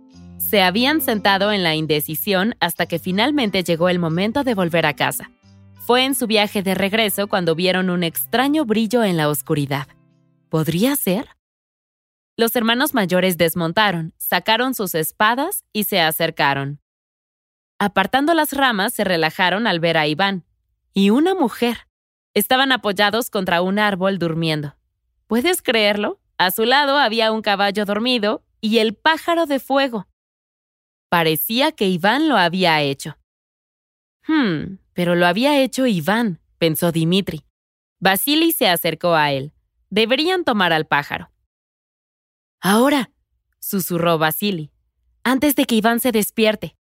Se 0.50 0.62
habían 0.62 1.02
sentado 1.02 1.52
en 1.52 1.62
la 1.62 1.76
indecisión 1.76 2.56
hasta 2.62 2.86
que 2.86 3.00
finalmente 3.00 3.66
llegó 3.66 3.90
el 3.90 4.00
momento 4.00 4.46
de 4.46 4.56
volver 4.56 4.86
a 4.86 4.96
casa. 4.96 5.30
Fue 5.76 6.06
en 6.06 6.16
su 6.16 6.26
viaje 6.26 6.64
de 6.64 6.74
regreso 6.74 7.28
cuando 7.28 7.54
vieron 7.54 7.90
un 7.90 8.02
extraño 8.02 8.64
brillo 8.64 9.04
en 9.04 9.18
la 9.18 9.28
oscuridad. 9.28 9.90
¿Podría 10.48 10.96
ser? 10.96 11.28
Los 12.38 12.56
hermanos 12.56 12.94
mayores 12.94 13.38
desmontaron, 13.38 14.14
sacaron 14.16 14.74
sus 14.74 14.96
espadas 14.96 15.66
y 15.74 15.84
se 15.84 16.00
acercaron. 16.00 16.80
Apartando 17.78 18.34
las 18.34 18.54
ramas, 18.54 18.94
se 18.94 19.04
relajaron 19.04 19.68
al 19.68 19.82
ver 19.82 19.98
a 19.98 20.08
Iván. 20.08 20.46
Y 20.94 21.10
una 21.10 21.36
mujer. 21.36 21.88
Estaban 22.34 22.72
apoyados 22.72 23.30
contra 23.30 23.62
un 23.62 23.80
árbol 23.80 24.18
durmiendo. 24.18 24.78
¿Puedes 25.28 25.62
creerlo? 25.62 26.22
A 26.38 26.52
su 26.52 26.64
lado 26.64 26.98
había 26.98 27.34
un 27.34 27.42
caballo 27.42 27.84
dormido 27.84 28.46
y 28.62 28.78
el 28.78 28.96
pájaro 28.96 29.46
de 29.46 29.60
fuego. 29.60 30.08
Parecía 31.10 31.72
que 31.72 31.88
Iván 31.88 32.28
lo 32.28 32.38
había 32.38 32.82
hecho. 32.82 33.18
Hmm, 34.28 34.80
pero 34.94 35.16
lo 35.16 35.26
había 35.26 35.62
hecho 35.62 35.88
Iván, 35.88 36.42
pensó 36.58 36.92
Dimitri. 36.92 37.46
Vasily 38.00 38.52
se 38.52 38.68
acercó 38.68 39.16
a 39.16 39.32
él. 39.32 39.54
Deberían 39.90 40.44
tomar 40.44 40.74
al 40.74 40.86
pájaro. 40.86 41.32
Ahora, 42.60 43.12
susurró 43.60 44.18
Vasily, 44.18 44.72
antes 45.24 45.56
de 45.56 45.66
que 45.66 45.76
Iván 45.76 46.00
se 46.00 46.12
despierte. 46.12 46.76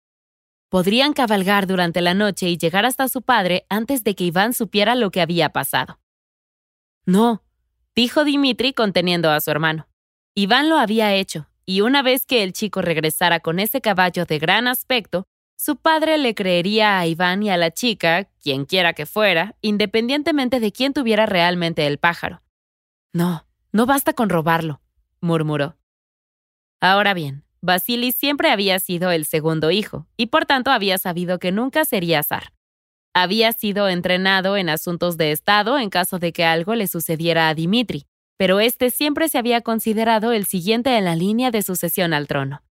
Podrían 0.69 1.13
cabalgar 1.13 1.67
durante 1.67 2.01
la 2.01 2.13
noche 2.13 2.49
y 2.49 2.57
llegar 2.57 2.85
hasta 2.85 3.07
su 3.07 3.21
padre 3.21 3.65
antes 3.69 4.03
de 4.03 4.15
que 4.15 4.23
Iván 4.23 4.53
supiera 4.53 4.95
lo 4.95 5.11
que 5.11 5.21
había 5.21 5.49
pasado. 5.49 5.99
No, 7.05 7.43
dijo 7.95 8.23
Dimitri 8.23 8.73
conteniendo 8.73 9.29
a 9.29 9.39
su 9.41 9.51
hermano. 9.51 9.87
Iván 10.33 10.69
lo 10.69 10.77
había 10.77 11.13
hecho, 11.13 11.47
y 11.65 11.81
una 11.81 12.01
vez 12.01 12.25
que 12.25 12.43
el 12.43 12.53
chico 12.53 12.81
regresara 12.81 13.39
con 13.39 13.59
ese 13.59 13.81
caballo 13.81 14.25
de 14.25 14.39
gran 14.39 14.67
aspecto, 14.67 15.25
su 15.55 15.77
padre 15.77 16.17
le 16.17 16.35
creería 16.35 16.99
a 16.99 17.07
Iván 17.07 17.43
y 17.43 17.49
a 17.49 17.57
la 17.57 17.71
chica, 17.71 18.25
quien 18.41 18.65
quiera 18.65 18.93
que 18.93 19.05
fuera, 19.05 19.55
independientemente 19.61 20.59
de 20.59 20.71
quién 20.71 20.93
tuviera 20.93 21.25
realmente 21.25 21.87
el 21.87 21.99
pájaro. 21.99 22.41
No, 23.13 23.45
no 23.71 23.85
basta 23.85 24.13
con 24.13 24.29
robarlo, 24.29 24.81
murmuró. 25.21 25.77
Ahora 26.81 27.13
bien, 27.13 27.45
Vasily 27.61 28.11
siempre 28.11 28.49
había 28.51 28.77
sido 28.79 29.11
el 29.11 29.23
segundo 29.23 29.71
hijo, 29.71 30.05
y 30.17 30.25
por 30.25 30.45
tanto 30.45 30.69
había 30.69 30.97
sabido 30.97 31.39
que 31.39 31.53
nunca 31.53 31.85
sería 31.85 32.23
zar. 32.23 32.51
Había 33.13 33.53
sido 33.53 33.87
entrenado 33.87 34.57
en 34.57 34.67
asuntos 34.67 35.15
de 35.15 35.31
Estado 35.31 35.77
en 35.77 35.89
caso 35.89 36.19
de 36.19 36.33
que 36.33 36.43
algo 36.43 36.75
le 36.75 36.87
sucediera 36.87 37.47
a 37.47 37.53
Dimitri, 37.53 38.05
pero 38.37 38.59
este 38.59 38.89
siempre 38.89 39.29
se 39.29 39.37
había 39.37 39.61
considerado 39.61 40.31
el 40.31 40.45
siguiente 40.45 40.97
en 40.97 41.05
la 41.05 41.15
línea 41.15 41.51
de 41.51 41.61
sucesión 41.61 42.13
al 42.13 42.27
trono 42.27 42.63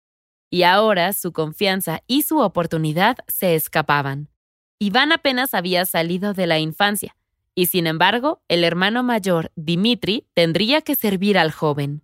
y 0.51 0.63
ahora 0.63 1.13
su 1.13 1.32
confianza 1.32 2.03
y 2.06 2.24
su 2.24 2.39
oportunidad 2.39 3.18
se 3.27 3.56
escapaban. 3.56 4.30
Iván 4.77 5.13
apenas 5.13 5.53
había 5.53 5.86
salido 5.86 6.34
de 6.34 6.46
la 6.46 6.60
infancia, 6.60 7.15
y 7.56 7.68
sin 7.68 7.88
embargo, 7.88 8.44
el 8.50 8.63
hermano 8.63 9.01
mayor, 9.01 9.51
Dimitri, 9.56 10.27
tendría 10.34 10.82
que 10.82 10.96
servir 10.96 11.38
al 11.38 11.51
joven. 11.51 12.03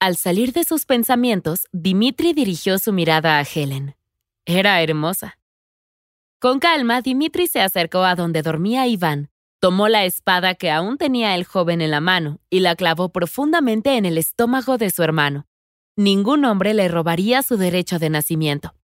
Al 0.00 0.16
salir 0.16 0.52
de 0.52 0.64
sus 0.64 0.86
pensamientos, 0.86 1.66
Dimitri 1.72 2.32
dirigió 2.32 2.78
su 2.78 2.92
mirada 2.92 3.38
a 3.38 3.42
Helen. 3.42 3.94
Era 4.46 4.82
hermosa. 4.82 5.38
Con 6.38 6.58
calma, 6.58 7.02
Dimitri 7.02 7.46
se 7.46 7.60
acercó 7.60 8.04
a 8.04 8.14
donde 8.14 8.42
dormía 8.42 8.86
Iván, 8.86 9.30
tomó 9.60 9.88
la 9.88 10.04
espada 10.04 10.54
que 10.54 10.70
aún 10.70 10.98
tenía 10.98 11.34
el 11.34 11.44
joven 11.44 11.80
en 11.80 11.90
la 11.90 12.00
mano 12.00 12.40
y 12.50 12.60
la 12.60 12.76
clavó 12.76 13.10
profundamente 13.10 13.96
en 13.96 14.04
el 14.04 14.18
estómago 14.18 14.78
de 14.78 14.90
su 14.90 15.02
hermano, 15.02 15.46
ningún 15.96 16.44
hombre 16.44 16.74
le 16.74 16.88
robaría 16.88 17.42
su 17.42 17.56
derecho 17.56 17.98
de 17.98 18.10
nacimiento. 18.10 18.74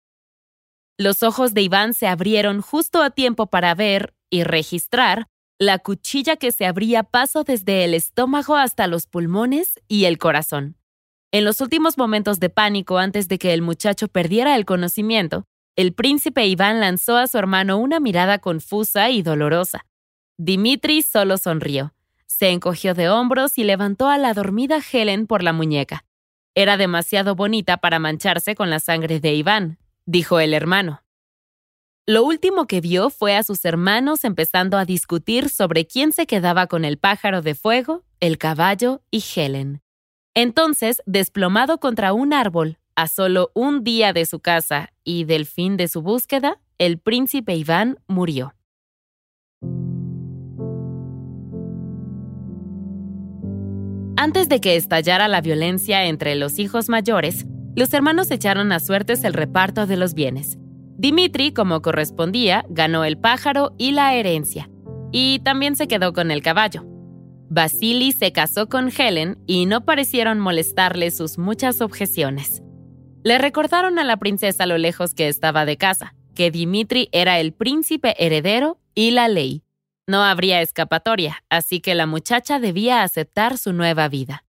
Los 0.99 1.23
ojos 1.23 1.55
de 1.55 1.63
Iván 1.63 1.95
se 1.95 2.07
abrieron 2.07 2.61
justo 2.61 3.03
a 3.03 3.11
tiempo 3.11 3.47
para 3.47 3.75
ver 3.75 4.15
y 4.31 4.45
registrar 4.45 5.29
la 5.59 5.79
cuchilla 5.79 6.37
que 6.37 6.53
se 6.53 6.67
abría 6.67 7.03
paso 7.03 7.45
desde 7.45 7.85
el 7.85 7.95
estómago 7.95 8.57
hasta 8.57 8.87
los 8.87 9.07
pulmones 9.07 9.81
y 9.89 10.07
el 10.07 10.19
corazón. 10.19 10.77
En 11.33 11.45
los 11.45 11.61
últimos 11.61 11.99
momentos 11.99 12.41
de 12.41 12.51
pánico 12.51 12.99
antes 12.99 13.29
de 13.29 13.39
que 13.39 13.53
el 13.53 13.63
muchacho 13.63 14.09
perdiera 14.09 14.57
el 14.57 14.65
conocimiento, 14.65 15.45
el 15.77 15.93
príncipe 15.93 16.47
Iván 16.47 16.81
lanzó 16.81 17.17
a 17.17 17.27
su 17.27 17.39
hermano 17.39 17.79
una 17.79 18.01
mirada 18.01 18.39
confusa 18.39 19.11
y 19.11 19.23
dolorosa. 19.23 19.87
Dimitri 20.43 21.03
solo 21.03 21.37
sonrió, 21.37 21.93
se 22.25 22.49
encogió 22.49 22.95
de 22.95 23.11
hombros 23.11 23.59
y 23.59 23.65
levantó 23.65 24.09
a 24.09 24.17
la 24.17 24.33
dormida 24.33 24.81
Helen 24.81 25.27
por 25.27 25.43
la 25.43 25.53
muñeca. 25.53 26.07
Era 26.55 26.79
demasiado 26.79 27.35
bonita 27.35 27.77
para 27.77 27.99
mancharse 27.99 28.55
con 28.55 28.71
la 28.71 28.81
sangre 28.81 29.21
de 29.21 29.35
Iván, 29.35 29.79
dijo 30.07 30.41
el 30.41 30.55
hermano. 30.55 31.03
Lo 32.07 32.25
último 32.25 32.67
que 32.67 32.81
vio 32.81 33.11
fue 33.11 33.37
a 33.37 33.43
sus 33.43 33.67
hermanos 33.67 34.25
empezando 34.25 34.79
a 34.79 34.87
discutir 34.87 35.51
sobre 35.51 35.87
quién 35.87 36.11
se 36.11 36.27
quedaba 36.27 36.69
con 36.69 36.87
el 36.87 36.97
pájaro 36.97 37.43
de 37.43 37.55
fuego, 37.55 38.05
el 38.19 38.39
caballo 38.39 39.03
y 39.11 39.23
Helen. 39.37 39.83
Entonces, 40.33 41.03
desplomado 41.05 41.81
contra 41.81 42.15
un 42.15 42.33
árbol, 42.33 42.79
a 42.95 43.09
solo 43.09 43.51
un 43.53 43.85
día 43.85 44.15
de 44.15 44.25
su 44.25 44.41
casa 44.41 44.91
y 45.05 45.25
del 45.25 45.45
fin 45.45 45.77
de 45.77 45.87
su 45.87 46.01
búsqueda, 46.01 46.63
el 46.79 46.99
príncipe 46.99 47.55
Iván 47.57 47.99
murió. 48.07 48.55
Antes 54.23 54.51
de 54.51 54.61
que 54.61 54.77
estallara 54.77 55.29
la 55.29 55.41
violencia 55.41 56.05
entre 56.05 56.35
los 56.35 56.59
hijos 56.59 56.91
mayores, 56.91 57.47
los 57.75 57.95
hermanos 57.95 58.31
echaron 58.31 58.71
a 58.71 58.79
suertes 58.79 59.25
el 59.25 59.33
reparto 59.33 59.87
de 59.87 59.97
los 59.97 60.13
bienes. 60.13 60.59
Dimitri, 60.99 61.55
como 61.55 61.81
correspondía, 61.81 62.67
ganó 62.69 63.07
el 63.07 63.17
pájaro 63.17 63.75
y 63.79 63.93
la 63.93 64.13
herencia, 64.13 64.69
y 65.11 65.39
también 65.39 65.75
se 65.75 65.89
quedó 65.89 66.13
con 66.13 66.31
el 66.31 66.43
caballo. 66.43 66.85
Vasily 67.49 68.13
se 68.13 68.31
casó 68.31 68.69
con 68.69 68.93
Helen 68.95 69.39
y 69.47 69.65
no 69.65 69.87
parecieron 69.87 70.39
molestarle 70.39 71.11
sus 71.13 71.39
muchas 71.39 71.81
objeciones. 71.81 72.63
Le 73.25 73.39
recordaron 73.39 73.99
a 73.99 74.05
la 74.05 74.19
princesa 74.19 74.67
lo 74.67 74.77
lejos 74.77 75.15
que 75.15 75.29
estaba 75.29 75.65
de 75.65 75.79
casa, 75.79 76.15
que 76.35 76.51
Dimitri 76.51 77.09
era 77.13 77.41
el 77.41 77.55
príncipe 77.55 78.15
heredero 78.23 78.79
y 78.95 79.13
la 79.13 79.29
ley, 79.29 79.63
no 80.11 80.25
habría 80.25 80.61
escapatoria, 80.61 81.45
así 81.49 81.81
que 81.81 81.95
la 81.95 82.07
muchacha 82.07 82.59
debía 82.59 83.03
aceptar 83.03 83.57
su 83.57 83.73
nueva 83.73 84.09
vida. 84.09 84.45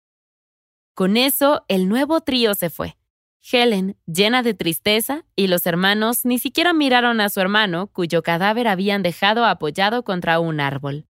Con 0.95 1.17
eso, 1.17 1.65
el 1.69 1.89
nuevo 1.89 2.23
trío 2.23 2.55
se 2.55 2.71
fue. 2.71 2.97
Helen, 3.43 3.97
llena 4.07 4.43
de 4.43 4.55
tristeza, 4.55 5.25
y 5.37 5.47
los 5.47 5.67
hermanos 5.67 6.25
ni 6.25 6.39
siquiera 6.39 6.73
miraron 6.73 7.21
a 7.21 7.29
su 7.29 7.41
hermano, 7.41 7.89
cuyo 7.89 8.23
cadáver 8.23 8.69
habían 8.69 9.03
dejado 9.03 9.45
apoyado 9.45 10.03
contra 10.03 10.41
un 10.41 10.61
árbol. 10.61 11.07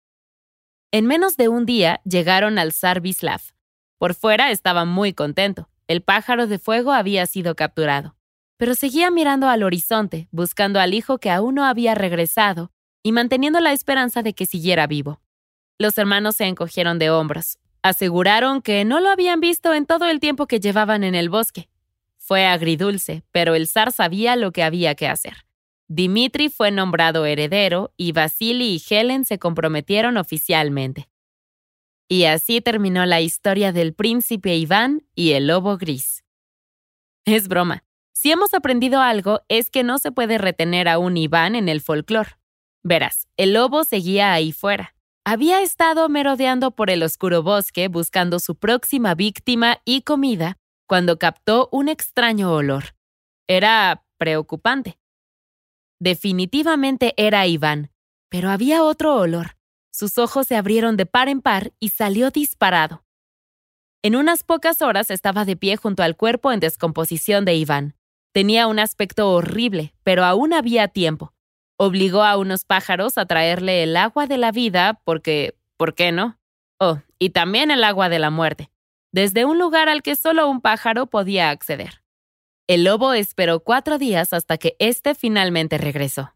En 0.91 1.07
menos 1.07 1.37
de 1.37 1.49
un 1.49 1.65
día 1.65 2.01
llegaron 2.03 2.57
al 2.57 2.71
Sarvislav. 2.71 3.41
Por 3.97 4.13
fuera 4.13 4.51
estaba 4.51 4.85
muy 4.85 5.13
contento. 5.13 5.69
El 5.87 6.01
pájaro 6.01 6.47
de 6.47 6.59
fuego 6.59 6.91
había 6.93 7.25
sido 7.25 7.55
capturado. 7.55 8.15
Pero 8.57 8.75
seguía 8.75 9.11
mirando 9.11 9.49
al 9.49 9.63
horizonte, 9.63 10.27
buscando 10.31 10.79
al 10.79 10.93
hijo 10.93 11.17
que 11.17 11.31
aún 11.31 11.55
no 11.55 11.65
había 11.65 11.95
regresado 11.95 12.71
y 13.05 13.11
manteniendo 13.11 13.59
la 13.59 13.71
esperanza 13.71 14.23
de 14.23 14.33
que 14.33 14.47
siguiera 14.47 14.87
vivo. 14.87 15.21
Los 15.77 15.95
hermanos 15.99 16.37
se 16.37 16.45
encogieron 16.45 16.97
de 16.97 17.11
hombros. 17.11 17.59
Aseguraron 17.83 18.63
que 18.63 18.83
no 18.83 18.99
lo 18.99 19.09
habían 19.09 19.39
visto 19.39 19.75
en 19.75 19.85
todo 19.85 20.09
el 20.09 20.19
tiempo 20.19 20.47
que 20.47 20.59
llevaban 20.59 21.03
en 21.03 21.13
el 21.13 21.29
bosque. 21.29 21.69
Fue 22.17 22.47
agridulce, 22.47 23.21
pero 23.31 23.53
el 23.53 23.67
zar 23.67 23.91
sabía 23.91 24.35
lo 24.35 24.51
que 24.51 24.63
había 24.63 24.95
que 24.95 25.07
hacer. 25.07 25.45
Dimitri 25.87 26.49
fue 26.49 26.71
nombrado 26.71 27.27
heredero 27.27 27.93
y 27.95 28.11
Vasily 28.11 28.81
y 28.81 28.81
Helen 28.89 29.23
se 29.23 29.37
comprometieron 29.37 30.17
oficialmente. 30.17 31.07
Y 32.07 32.23
así 32.23 32.59
terminó 32.59 33.05
la 33.05 33.21
historia 33.21 33.71
del 33.71 33.93
príncipe 33.93 34.55
Iván 34.55 35.03
y 35.13 35.33
el 35.33 35.45
lobo 35.45 35.77
gris. 35.77 36.23
Es 37.23 37.47
broma. 37.49 37.83
Si 38.13 38.31
hemos 38.31 38.55
aprendido 38.55 38.99
algo 38.99 39.43
es 39.47 39.69
que 39.69 39.83
no 39.83 39.99
se 39.99 40.11
puede 40.11 40.39
retener 40.39 40.87
a 40.87 40.97
un 40.97 41.17
Iván 41.17 41.53
en 41.53 41.69
el 41.69 41.81
folclore. 41.81 42.31
Verás, 42.85 43.27
el 43.35 43.53
lobo 43.53 43.83
seguía 43.83 44.31
ahí 44.31 44.51
fuera. 44.51 44.93
Había 45.25 45.61
estado 45.61 46.07
merodeando 46.07 46.69
por 46.69 46.91
el 46.91 47.01
oscuro 47.01 47.41
bosque 47.41 47.87
buscando 47.87 48.37
su 48.37 48.57
próxima 48.59 49.15
víctima 49.15 49.79
y 49.85 50.03
comida 50.03 50.59
cuando 50.87 51.17
captó 51.17 51.67
un 51.71 51.89
extraño 51.89 52.53
olor. 52.53 52.95
Era 53.47 54.05
preocupante. 54.19 54.99
Definitivamente 55.99 57.15
era 57.17 57.47
Iván, 57.47 57.89
pero 58.29 58.51
había 58.51 58.83
otro 58.83 59.15
olor. 59.15 59.57
Sus 59.91 60.19
ojos 60.19 60.45
se 60.45 60.55
abrieron 60.55 60.95
de 60.95 61.07
par 61.07 61.27
en 61.27 61.41
par 61.41 61.73
y 61.79 61.89
salió 61.89 62.29
disparado. 62.29 63.03
En 64.03 64.15
unas 64.15 64.43
pocas 64.43 64.83
horas 64.83 65.09
estaba 65.09 65.43
de 65.43 65.55
pie 65.55 65.75
junto 65.75 66.03
al 66.03 66.15
cuerpo 66.15 66.51
en 66.51 66.59
descomposición 66.59 67.45
de 67.45 67.55
Iván. 67.55 67.95
Tenía 68.31 68.67
un 68.67 68.77
aspecto 68.77 69.31
horrible, 69.31 69.95
pero 70.03 70.23
aún 70.23 70.53
había 70.53 70.87
tiempo. 70.87 71.34
Obligó 71.77 72.23
a 72.23 72.37
unos 72.37 72.63
pájaros 72.63 73.17
a 73.17 73.25
traerle 73.25 73.83
el 73.83 73.97
agua 73.97 74.27
de 74.27 74.37
la 74.37 74.51
vida 74.51 75.01
porque, 75.03 75.57
¿por 75.77 75.93
qué 75.93 76.11
no? 76.11 76.39
Oh, 76.79 76.99
y 77.19 77.31
también 77.31 77.71
el 77.71 77.83
agua 77.83 78.09
de 78.09 78.19
la 78.19 78.29
muerte, 78.29 78.71
desde 79.11 79.45
un 79.45 79.59
lugar 79.59 79.89
al 79.89 80.01
que 80.01 80.15
solo 80.15 80.47
un 80.47 80.61
pájaro 80.61 81.07
podía 81.07 81.49
acceder. 81.49 82.01
El 82.67 82.83
lobo 82.83 83.13
esperó 83.13 83.59
cuatro 83.59 83.97
días 83.97 84.33
hasta 84.33 84.57
que 84.57 84.75
éste 84.79 85.15
finalmente 85.15 85.77
regresó. 85.77 86.33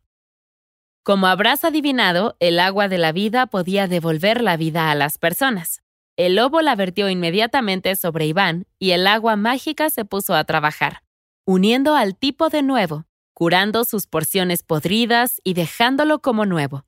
Como 1.03 1.27
habrás 1.27 1.63
adivinado, 1.63 2.36
el 2.39 2.60
agua 2.60 2.88
de 2.88 2.98
la 2.98 3.12
vida 3.12 3.48
podía 3.48 3.88
devolver 3.88 4.41
la 4.41 4.58
vida 4.58 4.91
a 4.91 4.96
las 4.96 5.17
personas. 5.17 5.81
El 6.17 6.36
lobo 6.36 6.62
la 6.62 6.75
vertió 6.75 7.10
inmediatamente 7.10 7.96
sobre 7.96 8.27
Iván 8.27 8.67
y 8.77 8.91
el 8.91 9.08
agua 9.08 9.38
mágica 9.38 9.89
se 9.89 10.05
puso 10.05 10.36
a 10.36 10.43
trabajar, 10.43 11.01
uniendo 11.46 11.96
al 11.96 12.15
tipo 12.15 12.50
de 12.50 12.62
nuevo, 12.62 13.05
curando 13.39 13.86
sus 13.86 14.05
porciones 14.05 14.63
podridas 14.63 15.39
y 15.46 15.53
dejándolo 15.53 16.19
como 16.19 16.46
nuevo. 16.46 16.86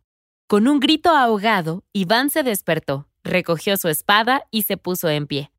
Con 0.48 0.68
un 0.68 0.82
grito 0.82 1.12
ahogado, 1.12 1.86
Iván 1.94 2.30
se 2.30 2.44
despertó, 2.44 3.08
recogió 3.24 3.78
su 3.78 3.88
espada 3.88 4.44
y 4.52 4.64
se 4.64 4.76
puso 4.76 5.08
en 5.08 5.28
pie. 5.28 5.54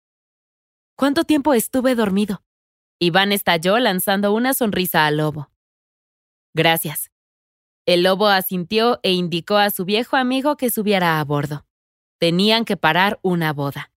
¿Cuánto 0.94 1.24
tiempo 1.24 1.54
estuve 1.54 1.94
dormido? 1.94 2.42
Iván 2.98 3.32
estalló 3.32 3.78
lanzando 3.78 4.34
una 4.34 4.52
sonrisa 4.52 5.06
al 5.06 5.16
lobo. 5.16 5.50
Gracias. 6.52 7.10
El 7.86 8.02
lobo 8.02 8.26
asintió 8.26 9.00
e 9.02 9.12
indicó 9.12 9.56
a 9.56 9.70
su 9.70 9.86
viejo 9.86 10.18
amigo 10.18 10.58
que 10.58 10.68
subiera 10.68 11.20
a 11.20 11.24
bordo. 11.24 11.64
Tenían 12.18 12.66
que 12.66 12.76
parar 12.76 13.18
una 13.22 13.54
boda. 13.54 13.90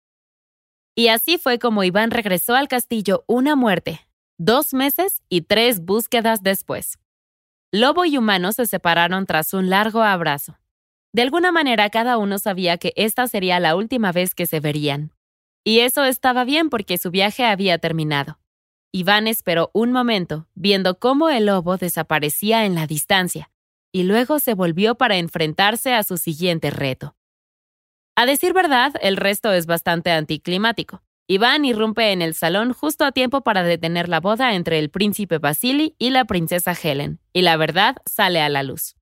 Y 0.94 1.08
así 1.08 1.38
fue 1.38 1.58
como 1.58 1.82
Iván 1.82 2.12
regresó 2.12 2.54
al 2.54 2.68
castillo 2.68 3.24
una 3.26 3.56
muerte, 3.56 4.06
dos 4.38 4.74
meses 4.74 5.22
y 5.28 5.42
tres 5.42 5.80
búsquedas 5.84 6.42
después. 6.42 6.98
Lobo 7.72 8.04
y 8.04 8.18
humano 8.18 8.52
se 8.52 8.66
separaron 8.66 9.26
tras 9.26 9.54
un 9.54 9.70
largo 9.70 10.02
abrazo. 10.02 10.58
De 11.12 11.22
alguna 11.22 11.52
manera 11.52 11.90
cada 11.90 12.18
uno 12.18 12.38
sabía 12.38 12.76
que 12.76 12.92
esta 12.96 13.28
sería 13.28 13.60
la 13.60 13.76
última 13.76 14.12
vez 14.12 14.34
que 14.34 14.46
se 14.46 14.60
verían. 14.60 15.12
Y 15.64 15.80
eso 15.80 16.04
estaba 16.04 16.44
bien 16.44 16.70
porque 16.70 16.98
su 16.98 17.10
viaje 17.10 17.44
había 17.44 17.78
terminado. 17.78 18.38
Iván 18.92 19.26
esperó 19.26 19.70
un 19.72 19.90
momento, 19.92 20.46
viendo 20.54 20.98
cómo 20.98 21.30
el 21.30 21.46
lobo 21.46 21.76
desaparecía 21.76 22.64
en 22.64 22.74
la 22.74 22.86
distancia, 22.86 23.50
y 23.90 24.04
luego 24.04 24.38
se 24.38 24.54
volvió 24.54 24.96
para 24.96 25.16
enfrentarse 25.16 25.94
a 25.94 26.02
su 26.02 26.16
siguiente 26.16 26.70
reto. 26.70 27.16
A 28.16 28.26
decir 28.26 28.52
verdad, 28.52 28.92
el 29.00 29.16
resto 29.16 29.52
es 29.52 29.66
bastante 29.66 30.12
anticlimático. 30.12 31.02
Iván 31.26 31.64
irrumpe 31.64 32.12
en 32.12 32.20
el 32.20 32.34
salón 32.34 32.74
justo 32.74 33.04
a 33.04 33.12
tiempo 33.12 33.40
para 33.40 33.62
detener 33.62 34.10
la 34.10 34.20
boda 34.20 34.54
entre 34.54 34.78
el 34.78 34.90
príncipe 34.90 35.38
Vasily 35.38 35.94
y 35.98 36.10
la 36.10 36.26
princesa 36.26 36.74
Helen, 36.74 37.18
y 37.32 37.40
la 37.40 37.56
verdad 37.56 37.96
sale 38.04 38.42
a 38.42 38.50
la 38.50 38.62
luz. 38.62 38.94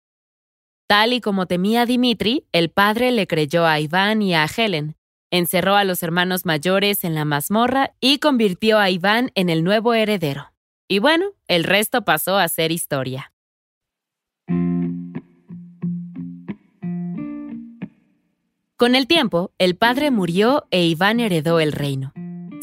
Tal 0.86 1.14
y 1.14 1.20
como 1.20 1.46
temía 1.46 1.84
Dimitri, 1.84 2.46
el 2.52 2.70
padre 2.70 3.10
le 3.10 3.26
creyó 3.26 3.66
a 3.66 3.80
Iván 3.80 4.22
y 4.22 4.34
a 4.34 4.46
Helen, 4.46 4.96
encerró 5.32 5.74
a 5.74 5.82
los 5.82 6.04
hermanos 6.04 6.46
mayores 6.46 7.02
en 7.02 7.16
la 7.16 7.24
mazmorra 7.24 7.94
y 8.00 8.18
convirtió 8.18 8.78
a 8.78 8.90
Iván 8.90 9.32
en 9.34 9.48
el 9.48 9.64
nuevo 9.64 9.94
heredero. 9.94 10.52
Y 10.86 11.00
bueno, 11.00 11.32
el 11.48 11.64
resto 11.64 12.04
pasó 12.04 12.36
a 12.36 12.46
ser 12.48 12.70
historia. 12.70 13.31
Con 18.82 18.96
el 18.96 19.06
tiempo, 19.06 19.52
el 19.58 19.76
padre 19.76 20.10
murió 20.10 20.66
e 20.72 20.84
Iván 20.84 21.20
heredó 21.20 21.60
el 21.60 21.70
reino. 21.70 22.12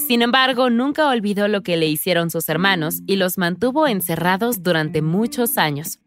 Sin 0.05 0.21
embargo, 0.21 0.69
nunca 0.69 1.08
olvidó 1.08 1.47
lo 1.47 1.63
que 1.63 1.77
le 1.77 1.88
hicieron 1.88 2.29
sus 2.29 2.49
hermanos 2.49 2.95
y 3.08 3.15
los 3.15 3.38
mantuvo 3.38 3.88
encerrados 3.88 4.62
durante 4.62 5.01
muchos 5.01 5.58
años. 5.58 5.99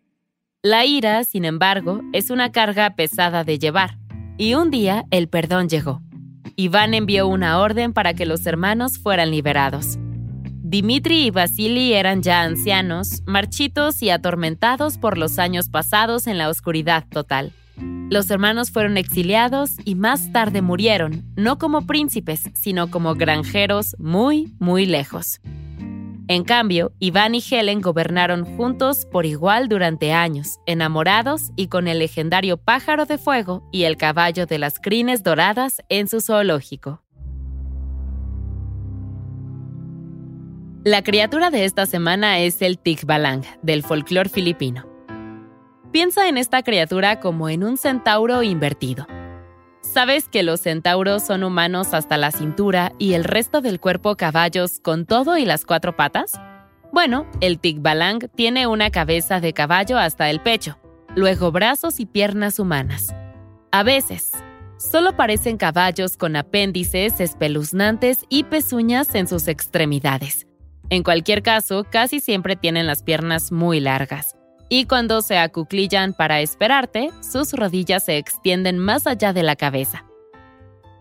La 0.62 0.84
ira, 0.84 1.24
sin 1.24 1.46
embargo, 1.46 2.02
es 2.12 2.28
una 2.28 2.52
carga 2.52 2.94
pesada 2.94 3.42
de 3.42 3.58
llevar, 3.58 3.96
y 4.36 4.52
un 4.52 4.70
día 4.70 5.06
el 5.10 5.30
perdón 5.30 5.70
llegó. 5.70 6.02
Iván 6.56 6.92
envió 6.92 7.26
una 7.26 7.58
orden 7.58 7.94
para 7.94 8.12
que 8.12 8.26
los 8.26 8.44
hermanos 8.44 8.98
fueran 8.98 9.30
liberados. 9.30 9.96
Dimitri 10.62 11.22
y 11.24 11.30
Vasily 11.30 11.94
eran 11.94 12.20
ya 12.20 12.42
ancianos, 12.42 13.22
marchitos 13.24 14.02
y 14.02 14.10
atormentados 14.10 14.98
por 14.98 15.16
los 15.16 15.38
años 15.38 15.70
pasados 15.70 16.26
en 16.26 16.36
la 16.36 16.50
oscuridad 16.50 17.06
total. 17.08 17.54
Los 17.76 18.30
hermanos 18.30 18.70
fueron 18.70 18.96
exiliados 18.96 19.72
y 19.84 19.94
más 19.94 20.32
tarde 20.32 20.62
murieron, 20.62 21.24
no 21.36 21.58
como 21.58 21.86
príncipes, 21.86 22.42
sino 22.54 22.90
como 22.90 23.14
granjeros 23.14 23.96
muy, 23.98 24.52
muy 24.58 24.86
lejos. 24.86 25.40
En 26.28 26.44
cambio, 26.44 26.92
Iván 26.98 27.34
y 27.34 27.42
Helen 27.42 27.80
gobernaron 27.80 28.44
juntos 28.44 29.06
por 29.06 29.26
igual 29.26 29.68
durante 29.68 30.12
años, 30.12 30.60
enamorados 30.66 31.50
y 31.56 31.66
con 31.66 31.88
el 31.88 31.98
legendario 31.98 32.56
pájaro 32.56 33.06
de 33.06 33.18
fuego 33.18 33.68
y 33.72 33.84
el 33.84 33.96
caballo 33.96 34.46
de 34.46 34.58
las 34.58 34.78
crines 34.78 35.22
doradas 35.22 35.82
en 35.88 36.08
su 36.08 36.20
zoológico. 36.20 37.02
La 40.84 41.02
criatura 41.02 41.50
de 41.50 41.64
esta 41.64 41.86
semana 41.86 42.40
es 42.40 42.60
el 42.60 42.78
Tikbalang, 42.78 43.42
del 43.62 43.82
folclore 43.82 44.28
filipino. 44.28 44.91
Piensa 45.92 46.26
en 46.26 46.38
esta 46.38 46.62
criatura 46.62 47.20
como 47.20 47.50
en 47.50 47.62
un 47.62 47.76
centauro 47.76 48.42
invertido. 48.42 49.06
¿Sabes 49.82 50.26
que 50.26 50.42
los 50.42 50.60
centauros 50.60 51.22
son 51.22 51.44
humanos 51.44 51.92
hasta 51.92 52.16
la 52.16 52.30
cintura 52.30 52.94
y 52.98 53.12
el 53.12 53.24
resto 53.24 53.60
del 53.60 53.78
cuerpo 53.78 54.16
caballos 54.16 54.80
con 54.80 55.04
todo 55.04 55.36
y 55.36 55.44
las 55.44 55.66
cuatro 55.66 55.94
patas? 55.94 56.40
Bueno, 56.94 57.26
el 57.42 57.58
Tikbalang 57.58 58.30
tiene 58.34 58.66
una 58.66 58.88
cabeza 58.88 59.38
de 59.38 59.52
caballo 59.52 59.98
hasta 59.98 60.30
el 60.30 60.40
pecho, 60.40 60.78
luego 61.14 61.52
brazos 61.52 62.00
y 62.00 62.06
piernas 62.06 62.58
humanas. 62.58 63.14
A 63.70 63.82
veces, 63.82 64.32
solo 64.78 65.14
parecen 65.14 65.58
caballos 65.58 66.16
con 66.16 66.36
apéndices 66.36 67.20
espeluznantes 67.20 68.24
y 68.30 68.44
pezuñas 68.44 69.14
en 69.14 69.28
sus 69.28 69.46
extremidades. 69.46 70.46
En 70.88 71.02
cualquier 71.02 71.42
caso, 71.42 71.84
casi 71.84 72.20
siempre 72.20 72.56
tienen 72.56 72.86
las 72.86 73.02
piernas 73.02 73.52
muy 73.52 73.78
largas 73.78 74.36
y 74.74 74.86
cuando 74.86 75.20
se 75.20 75.36
acuclillan 75.36 76.14
para 76.14 76.40
esperarte, 76.40 77.10
sus 77.20 77.52
rodillas 77.52 78.06
se 78.06 78.16
extienden 78.16 78.78
más 78.78 79.06
allá 79.06 79.34
de 79.34 79.42
la 79.42 79.54
cabeza. 79.54 80.06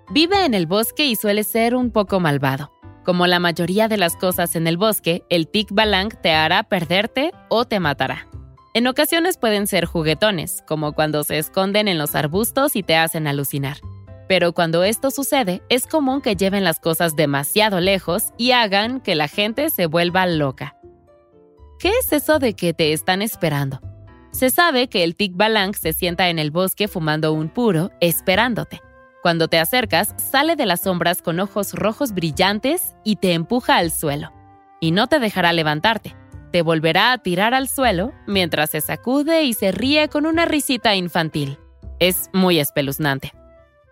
Vive 0.10 0.43
en 0.43 0.53
el 0.53 0.65
bosque 0.65 1.05
y 1.05 1.15
suele 1.15 1.45
ser 1.45 1.73
un 1.73 1.89
poco 1.89 2.19
malvado. 2.19 2.73
Como 3.05 3.27
la 3.27 3.39
mayoría 3.39 3.88
de 3.88 3.95
las 3.95 4.17
cosas 4.17 4.57
en 4.57 4.67
el 4.67 4.75
bosque, 4.75 5.23
el 5.29 5.47
tic 5.47 5.69
balang 5.71 6.10
te 6.21 6.34
hará 6.34 6.63
perderte 6.63 7.31
o 7.47 7.63
te 7.63 7.79
matará. 7.79 8.27
En 8.73 8.88
ocasiones 8.88 9.38
pueden 9.38 9.67
ser 9.67 9.86
juguetones, 9.86 10.65
como 10.67 10.91
cuando 10.91 11.23
se 11.23 11.38
esconden 11.38 11.88
en 11.88 11.97
los 11.97 12.13
arbustos 12.13 12.75
y 12.75 12.84
te 12.84 12.97
hacen 12.97 13.25
alucinar. 13.25 13.77
Pero 14.27 14.51
cuando 14.51 14.84
esto 14.84 15.12
sucede, 15.12 15.62
es 15.69 15.88
común 15.88 16.19
que 16.19 16.36
lleven 16.36 16.65
las 16.65 16.81
cosas 16.81 17.15
demasiado 17.15 17.79
lejos 17.79 18.34
y 18.38 18.51
hagan 18.51 18.99
que 18.99 19.15
la 19.15 19.29
gente 19.29 19.69
se 19.69 19.86
vuelva 19.86 20.27
loca. 20.27 20.75
¿Qué 21.82 21.89
es 22.00 22.13
eso 22.13 22.38
de 22.38 22.54
que 22.54 22.76
te 22.76 22.94
están 22.94 23.24
esperando? 23.24 23.82
Se 24.30 24.52
sabe 24.52 24.88
que 24.88 25.04
el 25.04 25.15
tic 25.15 25.36
balang 25.36 25.74
se 25.74 25.94
sienta 25.94 26.30
en 26.30 26.38
el 26.38 26.52
bosque 26.52 26.88
fumando 26.88 27.34
un 27.34 27.50
puro, 27.50 27.89
esperándote. 28.02 28.80
Cuando 29.24 29.48
te 29.48 29.58
acercas, 29.58 30.13
sale 30.17 30.56
de 30.56 30.67
las 30.67 30.82
sombras 30.82 31.24
con 31.24 31.39
ojos 31.39 31.74
rojos 31.74 32.13
brillantes 32.13 32.94
y 33.04 33.15
te 33.15 33.34
empuja 33.34 33.78
al 33.78 33.89
suelo. 33.89 34.32
Y 34.80 34.91
no 34.91 35.08
te 35.08 35.17
dejará 35.17 35.54
levantarte. 35.54 36.15
Te 36.52 36.62
volverá 36.62 37.13
a 37.13 37.17
tirar 37.17 37.56
al 37.56 37.67
suelo 37.67 38.13
mientras 38.28 38.70
se 38.70 38.82
sacude 38.82 39.41
y 39.41 39.54
se 39.56 39.72
ríe 39.72 40.08
con 40.08 40.28
una 40.28 40.46
risita 40.46 40.94
infantil. 40.94 41.58
Es 41.98 42.30
muy 42.32 42.60
espeluznante. 42.60 43.34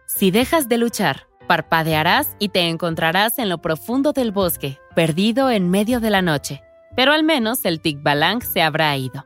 Si 0.05 0.29
dejas 0.29 0.69
de 0.69 0.77
luchar, 0.77 1.25
parpadearás 1.47 2.35
y 2.37 2.49
te 2.49 2.67
encontrarás 2.67 3.39
en 3.39 3.49
lo 3.49 3.63
profundo 3.63 4.13
del 4.13 4.31
bosque, 4.31 4.77
perdido 4.93 5.49
en 5.49 5.71
medio 5.71 5.99
de 5.99 6.11
la 6.11 6.21
noche 6.21 6.61
pero 6.95 7.11
al 7.13 7.23
menos 7.23 7.65
el 7.65 7.81
Tikbalang 7.81 8.41
se 8.41 8.61
habrá 8.61 8.95
ido. 8.97 9.25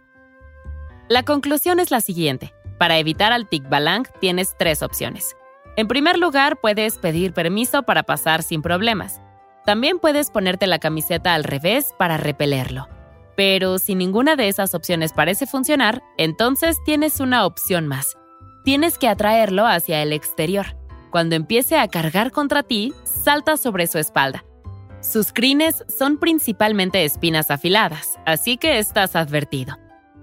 La 1.10 1.24
conclusión 1.24 1.80
es 1.80 1.92
la 1.92 2.02
siguiente. 2.02 2.54
Para 2.78 2.98
evitar 2.98 3.34
al 3.34 3.48
tikbalang 3.48 4.08
tienes 4.20 4.56
tres 4.58 4.82
opciones. 4.82 5.36
En 5.76 5.88
primer 5.88 6.18
lugar, 6.18 6.60
puedes 6.60 6.98
pedir 6.98 7.34
permiso 7.34 7.84
para 7.84 8.04
pasar 8.04 8.44
sin 8.44 8.62
problemas. 8.62 9.22
También 9.66 10.00
puedes 10.00 10.30
ponerte 10.30 10.68
la 10.68 10.80
camiseta 10.80 11.34
al 11.34 11.44
revés 11.44 11.94
para 11.98 12.18
repelerlo. 12.18 12.88
Pero 13.36 13.80
si 13.80 13.96
ninguna 13.96 14.36
de 14.36 14.48
esas 14.48 14.76
opciones 14.76 15.14
parece 15.14 15.46
funcionar, 15.46 16.02
entonces 16.18 16.78
tienes 16.86 17.20
una 17.20 17.46
opción 17.46 17.88
más. 17.88 18.18
Tienes 18.64 18.98
que 18.98 19.08
atraerlo 19.08 19.66
hacia 19.66 20.02
el 20.02 20.14
exterior. 20.14 20.78
Cuando 21.10 21.36
empiece 21.36 21.78
a 21.78 21.88
cargar 21.88 22.32
contra 22.32 22.64
ti, 22.64 22.94
salta 23.04 23.58
sobre 23.58 23.88
su 23.88 23.98
espalda. 23.98 24.46
Sus 25.04 25.34
crines 25.34 25.84
son 25.90 26.18
principalmente 26.18 27.04
espinas 27.04 27.52
afiladas, 27.52 28.18
así 28.26 28.56
que 28.56 28.80
estás 28.80 29.18
advertido. 29.18 29.78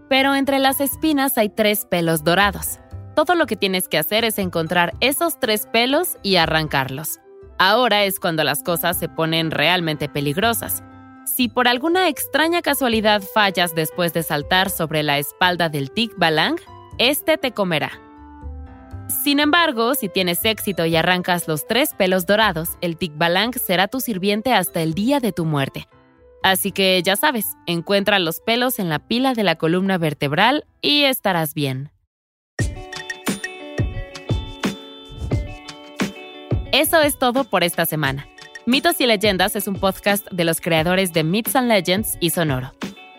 Pero 0.08 0.34
entre 0.34 0.58
las 0.58 0.80
espinas 0.80 1.36
hay 1.36 1.50
tres 1.50 1.84
pelos 1.84 2.24
dorados. 2.24 2.80
Todo 3.14 3.34
lo 3.34 3.44
que 3.44 3.56
tienes 3.56 3.88
que 3.88 3.98
hacer 3.98 4.24
es 4.24 4.38
encontrar 4.38 4.94
esos 5.00 5.38
tres 5.38 5.66
pelos 5.66 6.16
y 6.22 6.36
arrancarlos. 6.36 7.20
Ahora 7.58 8.04
es 8.04 8.18
cuando 8.18 8.42
las 8.42 8.62
cosas 8.62 8.98
se 8.98 9.10
ponen 9.10 9.50
realmente 9.50 10.08
peligrosas. 10.08 10.82
Si 11.26 11.48
por 11.48 11.68
alguna 11.68 12.08
extraña 12.08 12.62
casualidad 12.62 13.22
fallas 13.34 13.74
después 13.74 14.14
de 14.14 14.22
saltar 14.22 14.70
sobre 14.70 15.02
la 15.02 15.18
espalda 15.18 15.68
del 15.68 15.90
tic 15.90 16.16
balang, 16.16 16.56
este 16.96 17.36
te 17.36 17.52
comerá. 17.52 17.92
Sin 19.10 19.40
embargo, 19.40 19.94
si 19.94 20.08
tienes 20.08 20.44
éxito 20.44 20.86
y 20.86 20.94
arrancas 20.94 21.48
los 21.48 21.66
tres 21.66 21.90
pelos 21.94 22.26
dorados, 22.26 22.70
el 22.80 22.96
tic 22.96 23.12
balang 23.16 23.52
será 23.54 23.88
tu 23.88 24.00
sirviente 24.00 24.52
hasta 24.52 24.82
el 24.82 24.94
día 24.94 25.18
de 25.18 25.32
tu 25.32 25.44
muerte. 25.44 25.88
Así 26.42 26.70
que 26.72 27.02
ya 27.02 27.16
sabes, 27.16 27.56
encuentra 27.66 28.18
los 28.18 28.40
pelos 28.40 28.78
en 28.78 28.88
la 28.88 29.00
pila 29.00 29.34
de 29.34 29.42
la 29.42 29.56
columna 29.56 29.98
vertebral 29.98 30.64
y 30.80 31.02
estarás 31.02 31.54
bien. 31.54 31.90
Eso 36.72 37.02
es 37.02 37.18
todo 37.18 37.44
por 37.44 37.64
esta 37.64 37.84
semana. 37.84 38.28
Mitos 38.64 39.00
y 39.00 39.06
Leyendas 39.06 39.56
es 39.56 39.66
un 39.66 39.74
podcast 39.74 40.30
de 40.30 40.44
los 40.44 40.60
creadores 40.60 41.12
de 41.12 41.24
Myths 41.24 41.56
and 41.56 41.68
Legends 41.68 42.16
y 42.20 42.30
Sonoro. 42.30 42.72